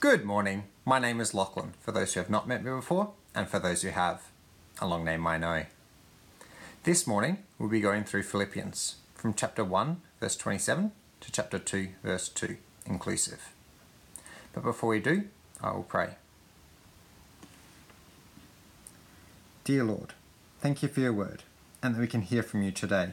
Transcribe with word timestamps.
Good 0.00 0.24
morning. 0.24 0.64
My 0.86 0.98
name 0.98 1.20
is 1.20 1.34
Lachlan, 1.34 1.74
for 1.78 1.92
those 1.92 2.14
who 2.14 2.20
have 2.20 2.30
not 2.30 2.48
met 2.48 2.64
me 2.64 2.70
before, 2.70 3.10
and 3.34 3.46
for 3.46 3.58
those 3.58 3.82
who 3.82 3.90
have. 3.90 4.22
A 4.80 4.86
long 4.86 5.04
name 5.04 5.26
I 5.26 5.36
know. 5.36 5.66
This 6.84 7.06
morning, 7.06 7.40
we'll 7.58 7.68
be 7.68 7.82
going 7.82 8.04
through 8.04 8.22
Philippians, 8.22 8.94
from 9.14 9.34
chapter 9.34 9.62
1, 9.62 10.00
verse 10.18 10.36
27, 10.36 10.92
to 11.20 11.30
chapter 11.30 11.58
2, 11.58 11.88
verse 12.02 12.30
2, 12.30 12.56
inclusive. 12.86 13.52
But 14.54 14.64
before 14.64 14.88
we 14.88 15.00
do, 15.00 15.24
I 15.62 15.72
will 15.72 15.82
pray. 15.82 16.14
Dear 19.64 19.84
Lord, 19.84 20.14
thank 20.62 20.82
you 20.82 20.88
for 20.88 21.00
your 21.00 21.12
word, 21.12 21.42
and 21.82 21.94
that 21.94 22.00
we 22.00 22.06
can 22.06 22.22
hear 22.22 22.42
from 22.42 22.62
you 22.62 22.72
today. 22.72 23.10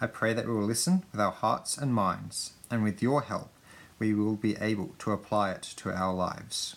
I 0.00 0.06
pray 0.06 0.32
that 0.32 0.46
we 0.46 0.54
will 0.54 0.62
listen 0.62 1.04
with 1.12 1.20
our 1.20 1.32
hearts 1.32 1.76
and 1.76 1.92
minds, 1.92 2.54
and 2.70 2.82
with 2.82 3.02
your 3.02 3.20
help, 3.20 3.50
we 3.98 4.14
will 4.14 4.36
be 4.36 4.56
able 4.56 4.94
to 5.00 5.12
apply 5.12 5.50
it 5.50 5.62
to 5.76 5.90
our 5.90 6.14
lives. 6.14 6.76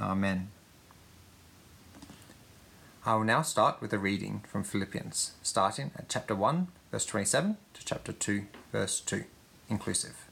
Amen. 0.00 0.50
I 3.06 3.14
will 3.16 3.24
now 3.24 3.42
start 3.42 3.82
with 3.82 3.92
a 3.92 3.98
reading 3.98 4.42
from 4.48 4.64
Philippians, 4.64 5.32
starting 5.42 5.90
at 5.96 6.08
chapter 6.08 6.34
1, 6.34 6.68
verse 6.90 7.04
27 7.04 7.58
to 7.74 7.84
chapter 7.84 8.12
2, 8.12 8.46
verse 8.72 9.00
2, 9.00 9.24
inclusive. 9.68 10.26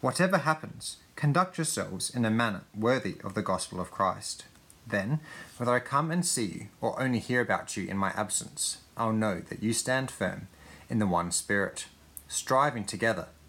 Whatever 0.00 0.38
happens, 0.38 0.98
conduct 1.16 1.58
yourselves 1.58 2.14
in 2.14 2.24
a 2.24 2.30
manner 2.30 2.62
worthy 2.78 3.16
of 3.24 3.34
the 3.34 3.42
gospel 3.42 3.80
of 3.80 3.90
Christ. 3.90 4.44
Then, 4.86 5.18
whether 5.56 5.72
I 5.72 5.80
come 5.80 6.12
and 6.12 6.24
see 6.24 6.44
you 6.44 6.66
or 6.80 7.00
only 7.02 7.18
hear 7.18 7.40
about 7.40 7.76
you 7.76 7.88
in 7.88 7.96
my 7.96 8.10
absence, 8.10 8.78
I'll 8.96 9.12
know 9.12 9.40
that 9.40 9.64
you 9.64 9.72
stand 9.72 10.12
firm 10.12 10.46
in 10.88 11.00
the 11.00 11.08
one 11.08 11.32
Spirit, 11.32 11.86
striving 12.28 12.84
together 12.84 13.26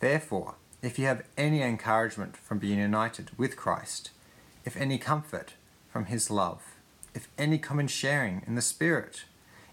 Therefore, 0.00 0.54
if 0.82 0.98
you 0.98 1.06
have 1.06 1.22
any 1.36 1.62
encouragement 1.62 2.36
from 2.36 2.58
being 2.58 2.78
united 2.78 3.30
with 3.38 3.56
Christ, 3.56 4.10
if 4.64 4.76
any 4.76 4.98
comfort 4.98 5.52
from 5.92 6.06
his 6.06 6.30
love, 6.30 6.62
if 7.14 7.28
any 7.38 7.58
common 7.58 7.86
sharing 7.86 8.42
in 8.46 8.54
the 8.54 8.62
Spirit, 8.62 9.24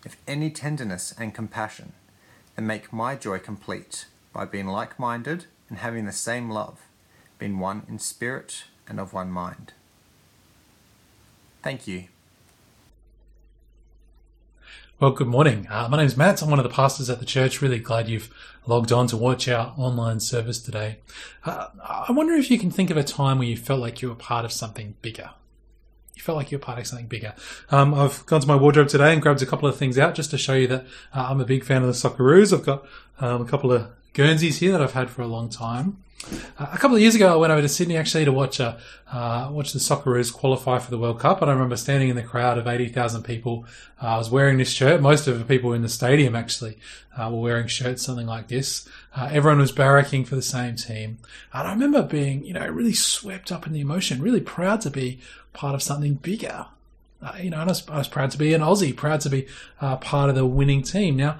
if 0.05 0.17
any 0.27 0.49
tenderness 0.49 1.13
and 1.17 1.33
compassion, 1.33 1.93
then 2.55 2.67
make 2.67 2.93
my 2.93 3.15
joy 3.15 3.39
complete 3.39 4.05
by 4.33 4.45
being 4.45 4.67
like 4.67 4.99
minded 4.99 5.45
and 5.69 5.79
having 5.79 6.05
the 6.05 6.11
same 6.11 6.49
love, 6.49 6.79
being 7.39 7.59
one 7.59 7.83
in 7.87 7.99
spirit 7.99 8.65
and 8.87 8.99
of 8.99 9.13
one 9.13 9.31
mind. 9.31 9.73
Thank 11.61 11.87
you. 11.87 12.05
Well, 14.99 15.11
good 15.11 15.27
morning. 15.27 15.67
Uh, 15.69 15.87
my 15.91 15.97
name's 15.97 16.17
Matt. 16.17 16.41
I'm 16.41 16.49
one 16.49 16.57
of 16.57 16.63
the 16.63 16.73
pastors 16.73 17.07
at 17.07 17.19
the 17.19 17.25
church. 17.25 17.61
Really 17.61 17.77
glad 17.77 18.09
you've 18.09 18.33
logged 18.65 18.91
on 18.91 19.05
to 19.09 19.15
watch 19.15 19.47
our 19.47 19.75
online 19.77 20.19
service 20.19 20.59
today. 20.59 21.01
Uh, 21.45 21.67
I 21.83 22.11
wonder 22.11 22.33
if 22.33 22.49
you 22.49 22.57
can 22.57 22.71
think 22.71 22.89
of 22.89 22.97
a 22.97 23.03
time 23.03 23.37
where 23.37 23.47
you 23.47 23.55
felt 23.55 23.79
like 23.79 24.01
you 24.01 24.09
were 24.09 24.15
part 24.15 24.43
of 24.43 24.51
something 24.51 24.95
bigger. 25.03 25.29
You 26.15 26.23
felt 26.23 26.35
like 26.35 26.51
you 26.51 26.57
were 26.57 26.63
part 26.63 26.79
of 26.79 26.87
something 26.87 27.05
bigger. 27.05 27.35
Um, 27.69 27.93
I've 27.93 28.25
gone 28.25 28.41
to 28.41 28.47
my 28.47 28.55
wardrobe 28.55 28.87
today 28.87 29.13
and 29.13 29.21
grabbed 29.21 29.43
a 29.43 29.45
couple 29.45 29.69
of 29.69 29.77
things 29.77 29.99
out 29.99 30.15
just 30.15 30.31
to 30.31 30.37
show 30.39 30.55
you 30.55 30.65
that 30.65 30.87
uh, 31.13 31.27
I'm 31.29 31.41
a 31.41 31.45
big 31.45 31.63
fan 31.63 31.83
of 31.83 31.89
the 31.89 31.93
Socceroos. 31.93 32.51
I've 32.51 32.65
got 32.65 32.83
um, 33.19 33.43
a 33.43 33.45
couple 33.45 33.71
of 33.71 33.91
Guernseys 34.13 34.57
here 34.57 34.71
that 34.71 34.81
I've 34.81 34.93
had 34.93 35.11
for 35.11 35.21
a 35.21 35.27
long 35.27 35.47
time. 35.49 36.03
Uh, 36.57 36.67
a 36.73 36.77
couple 36.77 36.95
of 36.95 37.01
years 37.01 37.15
ago, 37.15 37.31
I 37.31 37.35
went 37.35 37.51
over 37.51 37.61
to 37.61 37.69
Sydney 37.69 37.95
actually 37.95 38.25
to 38.25 38.31
watch 38.31 38.59
uh, 38.59 38.77
uh, 39.11 39.49
watch 39.51 39.73
the 39.73 39.79
Socceroos 39.79 40.33
qualify 40.33 40.79
for 40.79 40.89
the 40.89 40.97
World 40.97 41.19
Cup, 41.19 41.41
and 41.41 41.49
I 41.49 41.53
remember 41.53 41.77
standing 41.77 42.09
in 42.09 42.15
the 42.15 42.23
crowd 42.23 42.57
of 42.57 42.67
eighty 42.67 42.87
thousand 42.87 43.23
people. 43.23 43.65
Uh, 44.01 44.07
I 44.07 44.17
was 44.17 44.29
wearing 44.29 44.57
this 44.57 44.71
shirt. 44.71 45.01
Most 45.01 45.27
of 45.27 45.37
the 45.37 45.45
people 45.45 45.73
in 45.73 45.83
the 45.83 45.89
stadium 45.89 46.35
actually 46.35 46.77
uh, 47.15 47.29
were 47.31 47.39
wearing 47.39 47.67
shirts 47.67 48.03
something 48.03 48.27
like 48.27 48.47
this. 48.47 48.87
Uh, 49.15 49.29
everyone 49.31 49.59
was 49.59 49.71
barracking 49.71 50.27
for 50.27 50.35
the 50.35 50.41
same 50.41 50.75
team, 50.75 51.19
and 51.53 51.67
I 51.67 51.71
remember 51.71 52.01
being 52.01 52.43
you 52.45 52.53
know 52.53 52.67
really 52.67 52.93
swept 52.93 53.51
up 53.51 53.67
in 53.67 53.73
the 53.73 53.81
emotion, 53.81 54.21
really 54.21 54.41
proud 54.41 54.81
to 54.81 54.89
be 54.89 55.19
part 55.53 55.75
of 55.75 55.83
something 55.83 56.15
bigger. 56.15 56.65
you 57.41 57.49
know, 57.49 57.57
I 57.57 57.65
was, 57.65 57.87
I 57.89 57.97
was, 57.97 58.07
proud 58.07 58.31
to 58.31 58.37
be 58.37 58.53
an 58.53 58.61
Aussie, 58.61 58.95
proud 58.95 59.21
to 59.21 59.29
be 59.29 59.47
part 59.79 60.29
of 60.29 60.35
the 60.35 60.45
winning 60.45 60.83
team. 60.83 61.15
Now, 61.15 61.37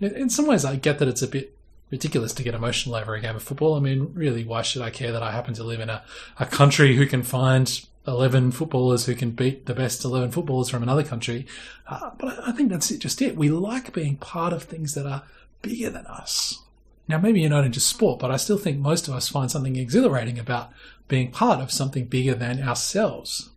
in 0.00 0.30
some 0.30 0.46
ways, 0.46 0.64
I 0.64 0.76
get 0.76 0.98
that 0.98 1.08
it's 1.08 1.22
a 1.22 1.26
bit 1.28 1.54
ridiculous 1.90 2.32
to 2.34 2.42
get 2.42 2.54
emotional 2.54 2.94
over 2.94 3.14
a 3.14 3.20
game 3.20 3.36
of 3.36 3.42
football. 3.42 3.74
I 3.74 3.80
mean, 3.80 4.10
really, 4.14 4.44
why 4.44 4.62
should 4.62 4.82
I 4.82 4.90
care 4.90 5.12
that 5.12 5.22
I 5.22 5.32
happen 5.32 5.54
to 5.54 5.64
live 5.64 5.80
in 5.80 5.90
a, 5.90 6.02
a 6.38 6.46
country 6.46 6.96
who 6.96 7.06
can 7.06 7.22
find 7.22 7.86
11 8.06 8.52
footballers 8.52 9.06
who 9.06 9.14
can 9.14 9.30
beat 9.30 9.66
the 9.66 9.74
best 9.74 10.04
11 10.04 10.30
footballers 10.30 10.68
from 10.68 10.82
another 10.82 11.04
country? 11.04 11.46
Uh, 11.88 12.10
but 12.18 12.46
I 12.46 12.52
think 12.52 12.70
that's 12.70 12.90
just 12.90 13.22
it. 13.22 13.36
We 13.36 13.50
like 13.50 13.92
being 13.92 14.16
part 14.16 14.52
of 14.52 14.64
things 14.64 14.94
that 14.94 15.06
are 15.06 15.24
bigger 15.62 15.90
than 15.90 16.06
us. 16.06 16.60
Now, 17.06 17.18
maybe 17.18 17.40
you're 17.40 17.50
not 17.50 17.66
into 17.66 17.80
sport, 17.80 18.18
but 18.18 18.30
I 18.30 18.36
still 18.36 18.56
think 18.56 18.78
most 18.78 19.08
of 19.08 19.14
us 19.14 19.28
find 19.28 19.50
something 19.50 19.76
exhilarating 19.76 20.38
about 20.38 20.70
being 21.06 21.30
part 21.30 21.60
of 21.60 21.70
something 21.70 22.06
bigger 22.06 22.34
than 22.34 22.62
ourselves. 22.62 23.50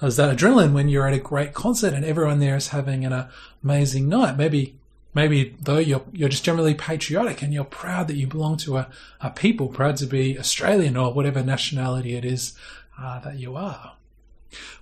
There's 0.00 0.16
that 0.16 0.36
adrenaline 0.36 0.72
when 0.72 0.88
you're 0.88 1.06
at 1.06 1.14
a 1.14 1.18
great 1.18 1.54
concert 1.54 1.94
and 1.94 2.04
everyone 2.04 2.40
there 2.40 2.56
is 2.56 2.68
having 2.68 3.04
an 3.04 3.28
amazing 3.62 4.08
night. 4.08 4.36
Maybe 4.36 4.76
Maybe 5.14 5.54
though 5.60 5.78
you're 5.78 6.04
you're 6.12 6.28
just 6.28 6.44
generally 6.44 6.74
patriotic 6.74 7.42
and 7.42 7.52
you're 7.52 7.64
proud 7.64 8.08
that 8.08 8.16
you 8.16 8.26
belong 8.26 8.56
to 8.58 8.78
a, 8.78 8.88
a 9.20 9.30
people, 9.30 9.68
proud 9.68 9.96
to 9.98 10.06
be 10.06 10.38
Australian 10.38 10.96
or 10.96 11.12
whatever 11.12 11.42
nationality 11.42 12.14
it 12.14 12.24
is 12.24 12.54
uh, 12.98 13.20
that 13.20 13.38
you 13.38 13.56
are. 13.56 13.96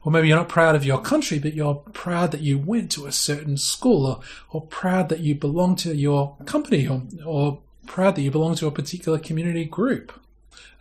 Or 0.04 0.10
maybe 0.10 0.28
you're 0.28 0.36
not 0.36 0.48
proud 0.48 0.74
of 0.74 0.84
your 0.84 1.00
country, 1.00 1.38
but 1.38 1.54
you're 1.54 1.76
proud 1.92 2.32
that 2.32 2.40
you 2.40 2.58
went 2.58 2.90
to 2.92 3.06
a 3.06 3.12
certain 3.12 3.56
school, 3.56 4.06
or, 4.06 4.20
or 4.50 4.62
proud 4.62 5.08
that 5.10 5.20
you 5.20 5.34
belong 5.34 5.76
to 5.76 5.94
your 5.94 6.36
company, 6.44 6.88
or, 6.88 7.02
or 7.24 7.60
proud 7.86 8.16
that 8.16 8.22
you 8.22 8.30
belong 8.30 8.56
to 8.56 8.66
a 8.66 8.72
particular 8.72 9.18
community 9.18 9.64
group. 9.64 10.12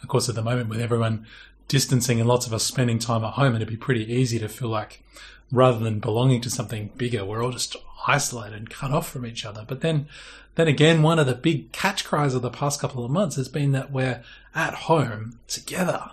Of 0.02 0.10
course, 0.10 0.30
at 0.30 0.36
the 0.36 0.42
moment, 0.42 0.70
with 0.70 0.81
everyone 0.81 1.28
distancing 1.68 2.20
and 2.20 2.28
lots 2.28 2.48
of 2.48 2.54
us 2.54 2.64
spending 2.64 2.98
time 2.98 3.24
at 3.24 3.34
home, 3.34 3.56
it'd 3.56 3.68
be 3.68 3.78
pretty 3.78 4.12
easy 4.12 4.40
to 4.40 4.50
feel 4.50 4.70
like 4.70 5.04
rather 5.52 5.80
than 5.80 6.00
belonging 6.00 6.42
to 6.42 6.50
something 6.50 6.90
bigger, 6.98 7.26
we're 7.26 7.44
all 7.44 7.52
just 7.52 7.76
isolated 8.08 8.56
and 8.56 8.70
cut 8.70 8.92
off 8.92 9.10
from 9.10 9.26
each 9.26 9.46
other. 9.46 9.66
But 9.68 9.82
then, 9.82 10.08
then 10.56 10.68
again, 10.68 11.02
one 11.02 11.20
of 11.20 11.28
the 11.28 11.36
big 11.36 11.72
catch 11.72 12.06
cries 12.06 12.34
of 12.34 12.42
the 12.42 12.50
past 12.50 12.80
couple 12.80 13.06
of 13.06 13.12
months 13.12 13.36
has 13.36 13.48
been 13.48 13.72
that 13.74 13.92
we're 13.92 14.24
at 14.56 14.74
home 14.74 15.40
together. 15.48 16.12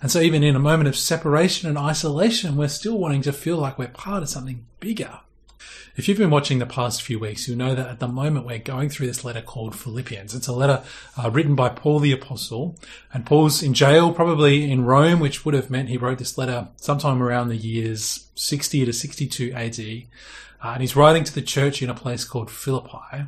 And 0.00 0.10
so 0.10 0.20
even 0.20 0.42
in 0.42 0.56
a 0.56 0.60
moment 0.60 0.88
of 0.88 0.96
separation 0.96 1.68
and 1.68 1.78
isolation, 1.78 2.56
we're 2.56 2.68
still 2.68 2.98
wanting 2.98 3.22
to 3.22 3.32
feel 3.32 3.58
like 3.58 3.78
we're 3.78 3.88
part 3.88 4.22
of 4.22 4.28
something 4.28 4.64
bigger. 4.80 5.20
If 5.96 6.06
you've 6.06 6.18
been 6.18 6.30
watching 6.30 6.60
the 6.60 6.66
past 6.66 7.02
few 7.02 7.18
weeks, 7.18 7.48
you'll 7.48 7.58
know 7.58 7.74
that 7.74 7.88
at 7.88 7.98
the 7.98 8.06
moment 8.06 8.46
we're 8.46 8.60
going 8.60 8.88
through 8.88 9.08
this 9.08 9.24
letter 9.24 9.42
called 9.42 9.74
Philippians. 9.74 10.32
It's 10.32 10.46
a 10.46 10.52
letter 10.52 10.84
uh, 11.16 11.28
written 11.28 11.56
by 11.56 11.70
Paul 11.70 11.98
the 11.98 12.12
Apostle, 12.12 12.76
and 13.12 13.26
Paul's 13.26 13.64
in 13.64 13.74
jail, 13.74 14.12
probably 14.12 14.70
in 14.70 14.84
Rome, 14.84 15.18
which 15.18 15.44
would 15.44 15.54
have 15.54 15.70
meant 15.70 15.88
he 15.88 15.96
wrote 15.96 16.18
this 16.18 16.38
letter 16.38 16.68
sometime 16.76 17.20
around 17.20 17.48
the 17.48 17.56
years 17.56 18.28
60 18.36 18.84
to 18.84 18.92
62 18.92 19.52
AD. 19.52 19.80
Uh, 20.62 20.72
and 20.72 20.80
he's 20.80 20.96
writing 20.96 21.24
to 21.24 21.34
the 21.34 21.42
church 21.42 21.82
in 21.82 21.90
a 21.90 21.94
place 21.94 22.24
called 22.24 22.50
Philippi. 22.50 23.26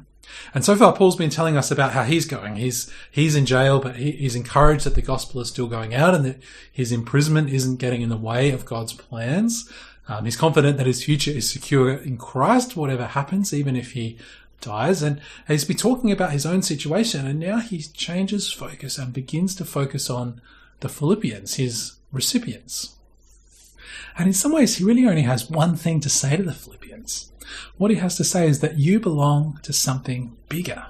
And 0.55 0.65
so 0.65 0.77
far, 0.77 0.95
Paul's 0.95 1.17
been 1.17 1.31
telling 1.31 1.57
us 1.57 1.71
about 1.71 1.93
how 1.93 2.05
he's 2.05 2.25
going. 2.25 2.57
He's 2.57 2.93
he's 3.11 3.35
in 3.35 3.47
jail, 3.47 3.81
but 3.81 3.97
he, 3.97 4.13
he's 4.13 4.37
encouraged 4.37 4.85
that 4.85 4.95
the 4.95 5.03
gospel 5.03 5.41
is 5.41 5.49
still 5.49 5.67
going 5.67 5.95
out 5.95 6.15
and 6.15 6.25
that 6.25 6.39
his 6.71 6.93
imprisonment 6.93 7.51
isn't 7.51 7.81
getting 7.81 8.03
in 8.03 8.09
the 8.09 8.17
way 8.17 8.51
of 8.51 8.65
God's 8.65 8.93
plans. 8.93 9.71
Um, 10.09 10.25
he's 10.25 10.37
confident 10.37 10.77
that 10.79 10.87
his 10.87 11.05
future 11.05 11.31
is 11.31 11.51
secure 11.51 11.91
in 11.91 12.17
Christ, 12.17 12.77
whatever 12.77 13.07
happens, 13.07 13.53
even 13.55 13.77
if 13.77 13.93
he 13.93 14.19
dies. 14.61 15.03
And 15.03 15.21
he's 15.47 15.65
been 15.65 15.77
talking 15.77 16.11
about 16.11 16.33
his 16.33 16.47
own 16.47 16.63
situation, 16.63 17.27
and 17.27 17.39
now 17.39 17.59
he 17.59 17.81
changes 17.83 18.53
focus 18.53 18.99
and 18.99 19.13
begins 19.13 19.55
to 19.57 19.65
focus 19.65 20.11
on 20.11 20.41
the 20.81 20.89
Philippians, 20.89 21.55
his 21.55 21.95
recipients. 22.13 22.97
And 24.19 24.27
in 24.27 24.33
some 24.33 24.53
ways, 24.53 24.77
he 24.77 24.85
really 24.85 25.07
only 25.07 25.23
has 25.23 25.49
one 25.49 25.77
thing 25.77 26.01
to 26.01 26.09
say 26.09 26.37
to 26.37 26.43
the 26.43 26.53
Philippians. 26.53 26.80
What 27.77 27.91
he 27.91 27.97
has 27.99 28.17
to 28.17 28.25
say 28.25 28.47
is 28.49 28.61
that 28.61 28.79
you 28.79 29.01
belong 29.01 29.59
to 29.63 29.73
something 29.73 30.37
bigger. 30.49 30.87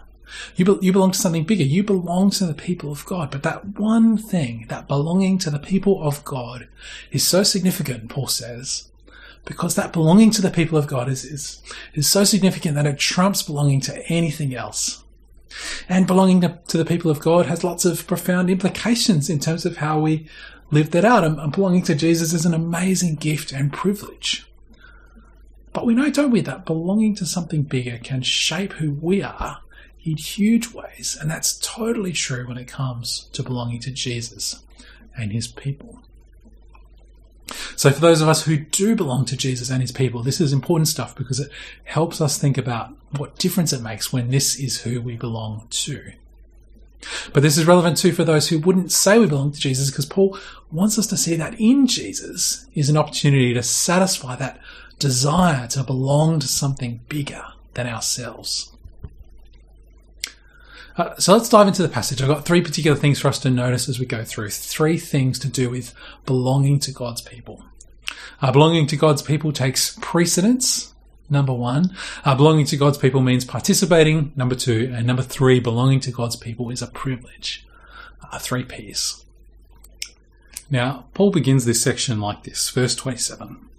You, 0.56 0.64
be- 0.64 0.86
you 0.86 0.92
belong 0.92 1.12
to 1.12 1.18
something 1.18 1.44
bigger. 1.44 1.64
You 1.64 1.82
belong 1.82 2.30
to 2.30 2.46
the 2.46 2.54
people 2.54 2.92
of 2.92 3.04
God. 3.06 3.30
But 3.30 3.42
that 3.42 3.78
one 3.78 4.16
thing, 4.16 4.66
that 4.68 4.88
belonging 4.88 5.38
to 5.38 5.50
the 5.50 5.58
people 5.58 6.02
of 6.02 6.24
God, 6.24 6.68
is 7.10 7.26
so 7.26 7.42
significant, 7.42 8.10
Paul 8.10 8.28
says, 8.28 8.90
because 9.44 9.74
that 9.74 9.92
belonging 9.92 10.30
to 10.32 10.42
the 10.42 10.50
people 10.50 10.78
of 10.78 10.86
God 10.86 11.08
is, 11.08 11.24
is, 11.24 11.62
is 11.94 12.08
so 12.08 12.24
significant 12.24 12.74
that 12.74 12.86
it 12.86 12.98
trumps 12.98 13.42
belonging 13.42 13.80
to 13.82 14.06
anything 14.08 14.54
else. 14.54 15.02
And 15.88 16.06
belonging 16.06 16.40
to, 16.42 16.58
to 16.68 16.78
the 16.78 16.84
people 16.84 17.10
of 17.10 17.20
God 17.20 17.46
has 17.46 17.64
lots 17.64 17.84
of 17.84 18.06
profound 18.06 18.50
implications 18.50 19.28
in 19.28 19.40
terms 19.40 19.66
of 19.66 19.78
how 19.78 19.98
we 19.98 20.28
live 20.70 20.92
that 20.92 21.04
out. 21.04 21.24
And 21.24 21.52
belonging 21.52 21.82
to 21.84 21.94
Jesus 21.94 22.32
is 22.32 22.46
an 22.46 22.54
amazing 22.54 23.16
gift 23.16 23.52
and 23.52 23.72
privilege. 23.72 24.46
But 25.72 25.87
we 25.87 25.94
know, 25.94 26.11
don't 26.11 26.31
we, 26.31 26.40
that 26.43 26.67
belonging 26.67 27.14
to 27.17 27.26
something 27.26 27.62
bigger 27.62 27.99
can 27.99 28.22
shape 28.22 28.75
who 28.75 28.93
we 28.93 29.22
are 29.22 29.61
in 30.02 30.17
huge 30.17 30.72
ways. 30.72 31.17
And 31.20 31.31
that's 31.31 31.58
totally 31.58 32.12
true 32.12 32.46
when 32.46 32.58
it 32.58 32.67
comes 32.67 33.28
to 33.32 33.43
belonging 33.43 33.81
to 33.81 33.90
Jesus 33.90 34.62
and 35.17 35.32
his 35.32 35.46
people. 35.46 36.00
So, 37.76 37.90
for 37.90 38.00
those 38.00 38.20
of 38.20 38.28
us 38.28 38.44
who 38.44 38.58
do 38.58 38.94
belong 38.94 39.25
to 39.26 39.37
Jesus 39.37 39.70
and 39.70 39.81
his 39.81 39.90
people, 39.90 40.22
this 40.22 40.40
is 40.40 40.52
important 40.52 40.88
stuff 40.88 41.17
because 41.17 41.40
it 41.40 41.50
helps 41.84 42.20
us 42.20 42.38
think 42.38 42.56
about 42.56 42.93
what 43.16 43.37
difference 43.37 43.73
it 43.73 43.82
makes 43.82 44.12
when 44.12 44.31
this 44.31 44.58
is 44.58 44.82
who 44.82 45.00
we 45.00 45.16
belong 45.16 45.66
to. 45.70 46.12
But 47.32 47.43
this 47.43 47.56
is 47.56 47.64
relevant 47.64 47.96
too 47.96 48.12
for 48.12 48.25
those 48.25 48.49
who 48.49 48.58
wouldn't 48.58 48.93
say 48.93 49.19
we 49.19 49.26
belong 49.26 49.52
to 49.52 49.61
Jesus 49.61 49.90
because 49.90 50.06
Paul 50.06 50.38
wants 50.70 50.99
us 50.99 51.06
to 51.08 51.16
see 51.16 51.34
that 51.37 51.58
in 51.58 51.87
Jesus 51.87 52.66
is 52.75 52.90
an 52.90 52.96
opportunity 52.96 53.55
to 53.55 53.62
satisfy 53.62 54.37
that 54.37 54.61
desire 55.00 55.67
to 55.69 55.82
belong 55.82 56.38
to 56.38 56.47
something 56.47 57.00
bigger 57.08 57.44
than 57.75 57.88
ourselves. 57.88 58.73
Uh, 60.97 61.17
so 61.17 61.32
let's 61.32 61.49
dive 61.49 61.67
into 61.67 61.82
the 61.82 61.88
passage. 61.88 62.20
I've 62.20 62.29
got 62.29 62.44
three 62.44 62.61
particular 62.61 62.97
things 62.97 63.19
for 63.19 63.29
us 63.29 63.38
to 63.41 63.50
notice 63.50 63.88
as 63.88 63.99
we 63.99 64.06
go 64.06 64.23
through. 64.23 64.50
Three 64.50 64.99
things 64.99 65.38
to 65.41 65.49
do 65.49 65.70
with 65.70 65.94
belonging 66.26 66.79
to 66.81 66.93
God's 66.93 67.23
people. 67.23 67.64
Uh, 68.43 68.52
belonging 68.52 68.87
to 68.88 68.97
God's 68.97 69.23
people 69.23 69.52
takes 69.52 69.97
precedence. 70.00 70.94
Number 71.31 71.55
one, 71.55 71.97
uh, 72.25 72.35
belonging 72.35 72.67
to 72.67 72.76
God's 72.76 72.99
people 72.99 73.20
means 73.20 73.44
participating. 73.44 74.32
Number 74.35 74.56
two, 74.56 74.93
and 74.93 75.06
number 75.06 75.23
three, 75.23 75.61
belonging 75.61 76.00
to 76.00 76.11
God's 76.11 76.37
people 76.37 76.70
is 76.70 76.82
a 76.82 76.88
privilege. 76.88 77.67
Uh, 78.20 78.38
three 78.38 78.64
P's. 78.64 79.25
Now, 80.69 81.06
Paul 81.14 81.31
begins 81.31 81.64
this 81.64 81.82
section 81.82 82.20
like 82.20 82.43
this, 82.43 82.69
verse 82.70 82.94
27. 82.94 83.69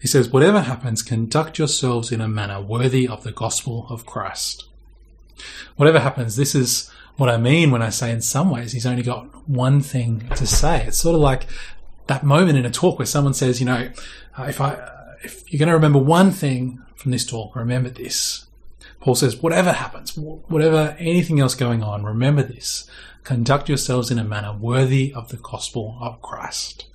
He 0.00 0.08
says, 0.08 0.28
Whatever 0.28 0.60
happens, 0.60 1.02
conduct 1.02 1.58
yourselves 1.58 2.12
in 2.12 2.20
a 2.20 2.28
manner 2.28 2.60
worthy 2.60 3.06
of 3.06 3.22
the 3.22 3.32
gospel 3.32 3.86
of 3.88 4.06
Christ 4.06 4.64
whatever 5.76 5.98
happens, 5.98 6.36
this 6.36 6.54
is 6.54 6.90
what 7.16 7.28
I 7.28 7.36
mean 7.36 7.70
when 7.70 7.82
I 7.82 7.90
say 7.90 8.10
in 8.10 8.20
some 8.20 8.50
ways 8.50 8.72
he's 8.72 8.86
only 8.86 9.02
got 9.02 9.48
one 9.48 9.80
thing 9.80 10.28
to 10.36 10.46
say. 10.46 10.84
It's 10.86 10.98
sort 10.98 11.14
of 11.14 11.20
like 11.20 11.46
that 12.06 12.24
moment 12.24 12.58
in 12.58 12.66
a 12.66 12.70
talk 12.70 12.98
where 12.98 13.06
someone 13.06 13.34
says, 13.34 13.60
you 13.60 13.66
know, 13.66 13.90
uh, 14.38 14.44
if 14.44 14.60
I, 14.60 14.74
uh, 14.74 15.14
if 15.22 15.50
you're 15.52 15.58
going 15.58 15.68
to 15.68 15.74
remember 15.74 15.98
one 15.98 16.30
thing 16.30 16.82
from 16.96 17.10
this 17.10 17.26
talk, 17.26 17.54
remember 17.56 17.90
this. 17.90 18.46
Paul 19.00 19.14
says, 19.14 19.36
whatever 19.36 19.72
happens, 19.72 20.16
whatever 20.16 20.94
anything 20.98 21.40
else 21.40 21.54
going 21.54 21.82
on, 21.82 22.04
remember 22.04 22.42
this. 22.42 22.88
Conduct 23.24 23.68
yourselves 23.68 24.10
in 24.10 24.18
a 24.18 24.24
manner 24.24 24.52
worthy 24.52 25.12
of 25.14 25.28
the 25.28 25.36
gospel 25.36 25.96
of 26.00 26.20
Christ. 26.20 26.86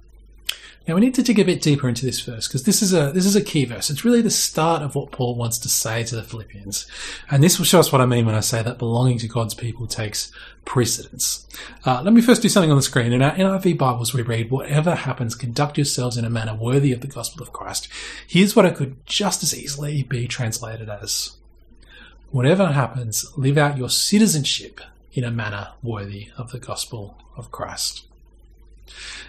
Now 0.87 0.93
we 0.93 1.01
need 1.01 1.15
to 1.15 1.23
dig 1.23 1.39
a 1.39 1.45
bit 1.45 1.63
deeper 1.63 1.89
into 1.89 2.05
this 2.05 2.19
verse 2.19 2.47
because 2.47 2.63
this 2.63 2.83
is 2.83 2.93
a 2.93 3.11
this 3.11 3.25
is 3.25 3.35
a 3.35 3.41
key 3.41 3.65
verse. 3.65 3.89
It's 3.89 4.05
really 4.05 4.21
the 4.21 4.29
start 4.29 4.83
of 4.83 4.93
what 4.93 5.11
Paul 5.11 5.33
wants 5.33 5.57
to 5.59 5.69
say 5.69 6.03
to 6.03 6.15
the 6.15 6.21
Philippians, 6.21 6.85
and 7.31 7.41
this 7.41 7.57
will 7.57 7.65
show 7.65 7.79
us 7.79 7.91
what 7.91 8.01
I 8.01 8.05
mean 8.05 8.27
when 8.27 8.35
I 8.35 8.41
say 8.41 8.61
that 8.61 8.77
belonging 8.77 9.17
to 9.19 9.27
God's 9.27 9.55
people 9.55 9.87
takes 9.87 10.31
precedence. 10.63 11.47
Uh, 11.85 12.03
let 12.03 12.13
me 12.13 12.21
first 12.21 12.43
do 12.43 12.49
something 12.49 12.69
on 12.69 12.77
the 12.77 12.83
screen. 12.83 13.13
In 13.13 13.23
our 13.23 13.31
NIV 13.31 13.79
Bibles, 13.79 14.13
we 14.13 14.21
read, 14.21 14.51
"Whatever 14.51 14.93
happens, 14.93 15.33
conduct 15.33 15.77
yourselves 15.77 16.17
in 16.17 16.25
a 16.25 16.29
manner 16.29 16.53
worthy 16.53 16.91
of 16.91 17.01
the 17.01 17.07
gospel 17.07 17.41
of 17.41 17.51
Christ." 17.51 17.87
Here's 18.27 18.55
what 18.55 18.65
it 18.65 18.75
could 18.75 19.03
just 19.07 19.41
as 19.41 19.57
easily 19.57 20.03
be 20.03 20.27
translated 20.27 20.87
as: 20.87 21.31
"Whatever 22.29 22.73
happens, 22.73 23.25
live 23.35 23.57
out 23.57 23.77
your 23.77 23.89
citizenship 23.89 24.81
in 25.13 25.23
a 25.23 25.31
manner 25.31 25.69
worthy 25.81 26.27
of 26.37 26.51
the 26.51 26.59
gospel 26.59 27.17
of 27.35 27.51
Christ." 27.51 28.03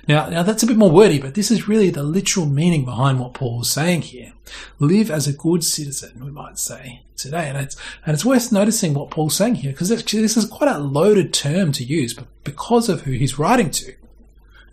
Now, 0.09 0.29
now 0.29 0.43
that's 0.43 0.63
a 0.63 0.67
bit 0.67 0.77
more 0.77 0.91
wordy, 0.91 1.19
but 1.19 1.35
this 1.35 1.51
is 1.51 1.69
really 1.69 1.91
the 1.91 2.03
literal 2.03 2.47
meaning 2.47 2.85
behind 2.85 3.19
what 3.19 3.35
Paul 3.35 3.63
is 3.63 3.71
saying 3.71 4.03
here. 4.03 4.33
Live 4.79 5.11
as 5.11 5.27
a 5.27 5.33
good 5.33 5.65
citizen, 5.65 6.25
we 6.25 6.31
might 6.31 6.59
say 6.59 7.03
today, 7.17 7.49
and 7.49 7.59
it's 7.59 7.77
and 8.05 8.15
it's 8.15 8.25
worth 8.25 8.53
noticing 8.53 8.95
what 8.95 9.11
Paul's 9.11 9.37
saying 9.37 9.57
here 9.57 9.73
because 9.73 9.89
this 9.89 10.37
is 10.37 10.45
quite 10.45 10.75
a 10.75 10.79
loaded 10.79 11.33
term 11.33 11.73
to 11.73 11.85
use, 11.85 12.15
but 12.15 12.27
because 12.45 12.89
of 12.89 13.03
who 13.03 13.13
he's 13.13 13.39
writing 13.39 13.71
to. 13.71 13.95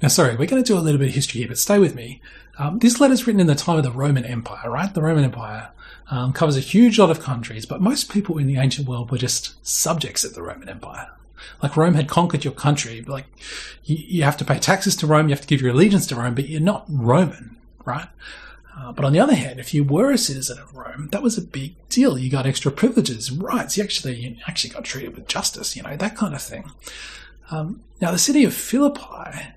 Now, 0.02 0.10
sorry, 0.10 0.36
we're 0.36 0.48
going 0.48 0.62
to 0.62 0.68
do 0.68 0.78
a 0.78 0.82
little 0.82 1.00
bit 1.00 1.10
of 1.10 1.16
history 1.16 1.40
here, 1.40 1.48
but 1.48 1.58
stay 1.58 1.80
with 1.80 1.96
me. 1.96 2.22
Um, 2.60 2.80
this 2.80 3.00
letter 3.00 3.14
is 3.14 3.26
written 3.26 3.40
in 3.40 3.48
the 3.48 3.56
time 3.56 3.78
of 3.78 3.84
the 3.84 3.92
Roman 3.92 4.26
Empire, 4.26 4.70
right? 4.70 4.94
The 4.94 5.02
Roman 5.02 5.24
Empire 5.24 5.72
um, 6.12 6.34
covers 6.34 6.58
a 6.58 6.60
huge 6.60 7.00
lot 7.00 7.10
of 7.10 7.22
countries, 7.22 7.66
but 7.66 7.82
most 7.82 8.12
people 8.12 8.38
in 8.38 8.46
the 8.46 8.58
ancient 8.58 8.88
world 8.88 9.10
were 9.10 9.18
just 9.18 9.66
subjects 9.66 10.24
of 10.24 10.36
the 10.36 10.44
Roman 10.44 10.70
Empire. 10.70 11.10
Like 11.62 11.78
Rome 11.78 11.94
had 11.96 12.08
conquered 12.08 12.44
your 12.44 12.54
country. 12.54 13.02
Like 13.02 13.26
you, 13.84 13.98
you 13.98 14.24
have 14.24 14.38
to 14.38 14.46
pay 14.46 14.60
taxes 14.60 14.96
to 14.98 15.08
Rome, 15.08 15.30
you 15.30 15.36
have 15.36 15.42
to 15.42 15.48
give 15.48 15.62
your 15.62 15.72
allegiance 15.72 16.08
to 16.08 16.16
Rome, 16.16 16.36
but 16.36 16.50
you're 16.50 16.62
not 16.62 16.86
Roman, 16.90 17.58
right? 17.86 18.08
Uh, 18.78 18.92
but 18.92 19.06
on 19.06 19.14
the 19.14 19.20
other 19.20 19.36
hand, 19.36 19.60
if 19.60 19.74
you 19.74 19.84
were 19.84 20.12
a 20.12 20.18
citizen 20.18 20.58
of 20.58 20.76
Rome, 20.76 21.10
that 21.12 21.22
was 21.22 21.38
a 21.38 21.42
big 21.42 21.76
deal. 21.90 22.18
You 22.18 22.30
got 22.32 22.48
extra 22.48 22.72
privileges, 22.72 23.32
rights. 23.32 23.78
You 23.78 23.84
actually 23.84 24.16
you 24.16 24.36
actually 24.48 24.72
got 24.72 24.84
treated 24.84 25.16
with 25.16 25.28
justice, 25.28 25.76
you 25.76 25.84
know 25.84 25.96
that 25.96 26.18
kind 26.18 26.34
of 26.34 26.42
thing. 26.42 26.72
Um, 27.52 27.84
now, 28.02 28.12
the 28.12 28.18
city 28.18 28.44
of 28.44 28.54
Philippi, 28.54 29.54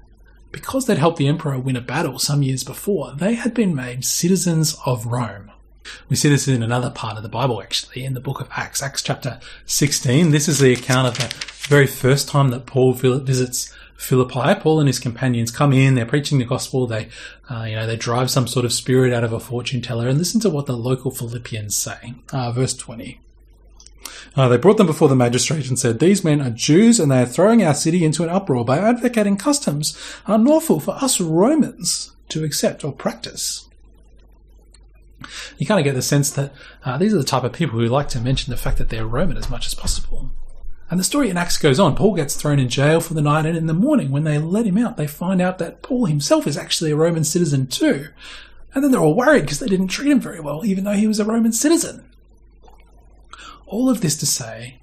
because 0.52 0.86
they'd 0.86 0.98
helped 0.98 1.18
the 1.18 1.28
emperor 1.28 1.58
win 1.58 1.76
a 1.76 1.80
battle 1.80 2.18
some 2.18 2.42
years 2.42 2.62
before, 2.62 3.12
they 3.12 3.34
had 3.34 3.54
been 3.54 3.74
made 3.74 4.04
citizens 4.04 4.76
of 4.84 5.06
Rome. 5.06 5.50
We 6.08 6.16
see 6.16 6.28
this 6.28 6.48
in 6.48 6.62
another 6.62 6.90
part 6.90 7.16
of 7.16 7.22
the 7.22 7.28
Bible, 7.28 7.62
actually, 7.62 8.04
in 8.04 8.14
the 8.14 8.20
book 8.20 8.40
of 8.40 8.48
Acts, 8.56 8.82
Acts 8.82 9.02
chapter 9.02 9.40
16. 9.66 10.30
This 10.30 10.48
is 10.48 10.58
the 10.58 10.72
account 10.72 11.08
of 11.08 11.18
the 11.18 11.34
very 11.68 11.86
first 11.86 12.28
time 12.28 12.50
that 12.50 12.66
Paul 12.66 12.92
visits 12.92 13.72
Philippi. 13.96 14.54
Paul 14.60 14.80
and 14.80 14.88
his 14.88 14.98
companions 14.98 15.50
come 15.50 15.72
in, 15.72 15.94
they're 15.94 16.06
preaching 16.06 16.38
the 16.38 16.44
gospel, 16.44 16.86
they, 16.86 17.08
uh, 17.50 17.64
you 17.64 17.76
know, 17.76 17.86
they 17.86 17.96
drive 17.96 18.30
some 18.30 18.46
sort 18.46 18.64
of 18.64 18.72
spirit 18.72 19.12
out 19.12 19.24
of 19.24 19.32
a 19.32 19.40
fortune 19.40 19.80
teller, 19.80 20.08
and 20.08 20.18
listen 20.18 20.40
to 20.40 20.50
what 20.50 20.66
the 20.66 20.76
local 20.76 21.10
Philippians 21.10 21.74
say. 21.74 22.14
Uh, 22.32 22.52
verse 22.52 22.74
20. 22.74 23.20
Uh, 24.36 24.48
they 24.48 24.58
brought 24.58 24.76
them 24.76 24.86
before 24.86 25.08
the 25.08 25.16
magistrate 25.16 25.68
and 25.68 25.78
said, 25.78 25.98
These 25.98 26.22
men 26.22 26.40
are 26.40 26.50
Jews 26.50 27.00
and 27.00 27.10
they 27.10 27.22
are 27.22 27.26
throwing 27.26 27.64
our 27.64 27.74
city 27.74 28.04
into 28.04 28.22
an 28.22 28.28
uproar 28.28 28.64
by 28.64 28.78
advocating 28.78 29.36
customs 29.36 29.96
unlawful 30.26 30.78
for 30.78 30.92
us 31.02 31.20
Romans 31.20 32.12
to 32.28 32.44
accept 32.44 32.84
or 32.84 32.92
practice. 32.92 33.68
You 35.58 35.66
kind 35.66 35.80
of 35.80 35.84
get 35.84 35.94
the 35.94 36.02
sense 36.02 36.30
that 36.30 36.52
uh, 36.84 36.98
these 36.98 37.14
are 37.14 37.18
the 37.18 37.24
type 37.24 37.44
of 37.44 37.52
people 37.52 37.78
who 37.78 37.86
like 37.86 38.08
to 38.08 38.20
mention 38.20 38.50
the 38.50 38.56
fact 38.56 38.78
that 38.78 38.90
they're 38.90 39.06
Roman 39.06 39.36
as 39.36 39.48
much 39.48 39.66
as 39.66 39.74
possible. 39.74 40.30
And 40.88 41.00
the 41.00 41.04
story 41.04 41.30
in 41.30 41.36
Acts 41.36 41.58
goes 41.58 41.80
on. 41.80 41.96
Paul 41.96 42.14
gets 42.14 42.36
thrown 42.36 42.60
in 42.60 42.68
jail 42.68 43.00
for 43.00 43.14
the 43.14 43.22
night, 43.22 43.44
and 43.44 43.56
in 43.56 43.66
the 43.66 43.74
morning, 43.74 44.10
when 44.10 44.24
they 44.24 44.38
let 44.38 44.66
him 44.66 44.78
out, 44.78 44.96
they 44.96 45.06
find 45.06 45.40
out 45.40 45.58
that 45.58 45.82
Paul 45.82 46.04
himself 46.04 46.46
is 46.46 46.56
actually 46.56 46.92
a 46.92 46.96
Roman 46.96 47.24
citizen 47.24 47.66
too. 47.66 48.08
And 48.72 48.84
then 48.84 48.92
they're 48.92 49.00
all 49.00 49.16
worried 49.16 49.42
because 49.42 49.58
they 49.58 49.66
didn't 49.66 49.88
treat 49.88 50.10
him 50.10 50.20
very 50.20 50.38
well, 50.38 50.64
even 50.64 50.84
though 50.84 50.92
he 50.92 51.06
was 51.06 51.18
a 51.18 51.24
Roman 51.24 51.52
citizen. 51.52 52.04
All 53.66 53.90
of 53.90 54.00
this 54.00 54.16
to 54.18 54.26
say, 54.26 54.80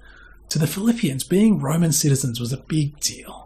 to 0.50 0.58
the 0.58 0.66
Philippians, 0.66 1.24
being 1.24 1.60
Roman 1.60 1.92
citizens 1.92 2.38
was 2.38 2.52
a 2.52 2.58
big 2.58 3.00
deal. 3.00 3.43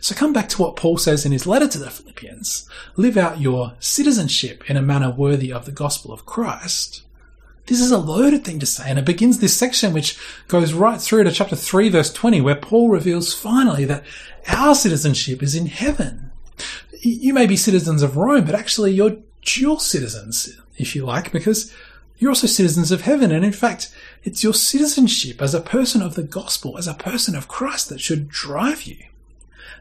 So 0.00 0.14
come 0.14 0.32
back 0.32 0.48
to 0.50 0.62
what 0.62 0.76
Paul 0.76 0.98
says 0.98 1.26
in 1.26 1.32
his 1.32 1.46
letter 1.46 1.68
to 1.68 1.78
the 1.78 1.90
Philippians 1.90 2.68
live 2.96 3.16
out 3.16 3.40
your 3.40 3.74
citizenship 3.80 4.68
in 4.70 4.76
a 4.76 4.82
manner 4.82 5.10
worthy 5.10 5.52
of 5.52 5.64
the 5.64 5.72
gospel 5.72 6.12
of 6.12 6.26
Christ. 6.26 7.02
This 7.66 7.80
is 7.80 7.92
a 7.92 7.98
loaded 7.98 8.44
thing 8.44 8.58
to 8.58 8.66
say, 8.66 8.90
and 8.90 8.98
it 8.98 9.04
begins 9.04 9.38
this 9.38 9.56
section 9.56 9.92
which 9.92 10.18
goes 10.48 10.72
right 10.72 11.00
through 11.00 11.24
to 11.24 11.30
chapter 11.30 11.54
3, 11.54 11.88
verse 11.90 12.12
20, 12.12 12.40
where 12.40 12.56
Paul 12.56 12.88
reveals 12.88 13.32
finally 13.32 13.84
that 13.84 14.04
our 14.48 14.74
citizenship 14.74 15.42
is 15.42 15.54
in 15.54 15.66
heaven. 15.66 16.32
You 17.00 17.32
may 17.32 17.46
be 17.46 17.56
citizens 17.56 18.02
of 18.02 18.16
Rome, 18.16 18.44
but 18.44 18.54
actually 18.54 18.92
you're 18.92 19.18
dual 19.42 19.78
citizens, 19.78 20.58
if 20.78 20.96
you 20.96 21.04
like, 21.04 21.30
because 21.30 21.72
you're 22.18 22.30
also 22.30 22.46
citizens 22.46 22.90
of 22.90 23.02
heaven. 23.02 23.30
And 23.30 23.44
in 23.44 23.52
fact, 23.52 23.94
it's 24.24 24.42
your 24.42 24.54
citizenship 24.54 25.40
as 25.40 25.54
a 25.54 25.60
person 25.60 26.02
of 26.02 26.14
the 26.14 26.22
gospel, 26.22 26.76
as 26.76 26.88
a 26.88 26.94
person 26.94 27.36
of 27.36 27.48
Christ, 27.48 27.88
that 27.88 28.00
should 28.00 28.28
drive 28.28 28.82
you. 28.82 28.98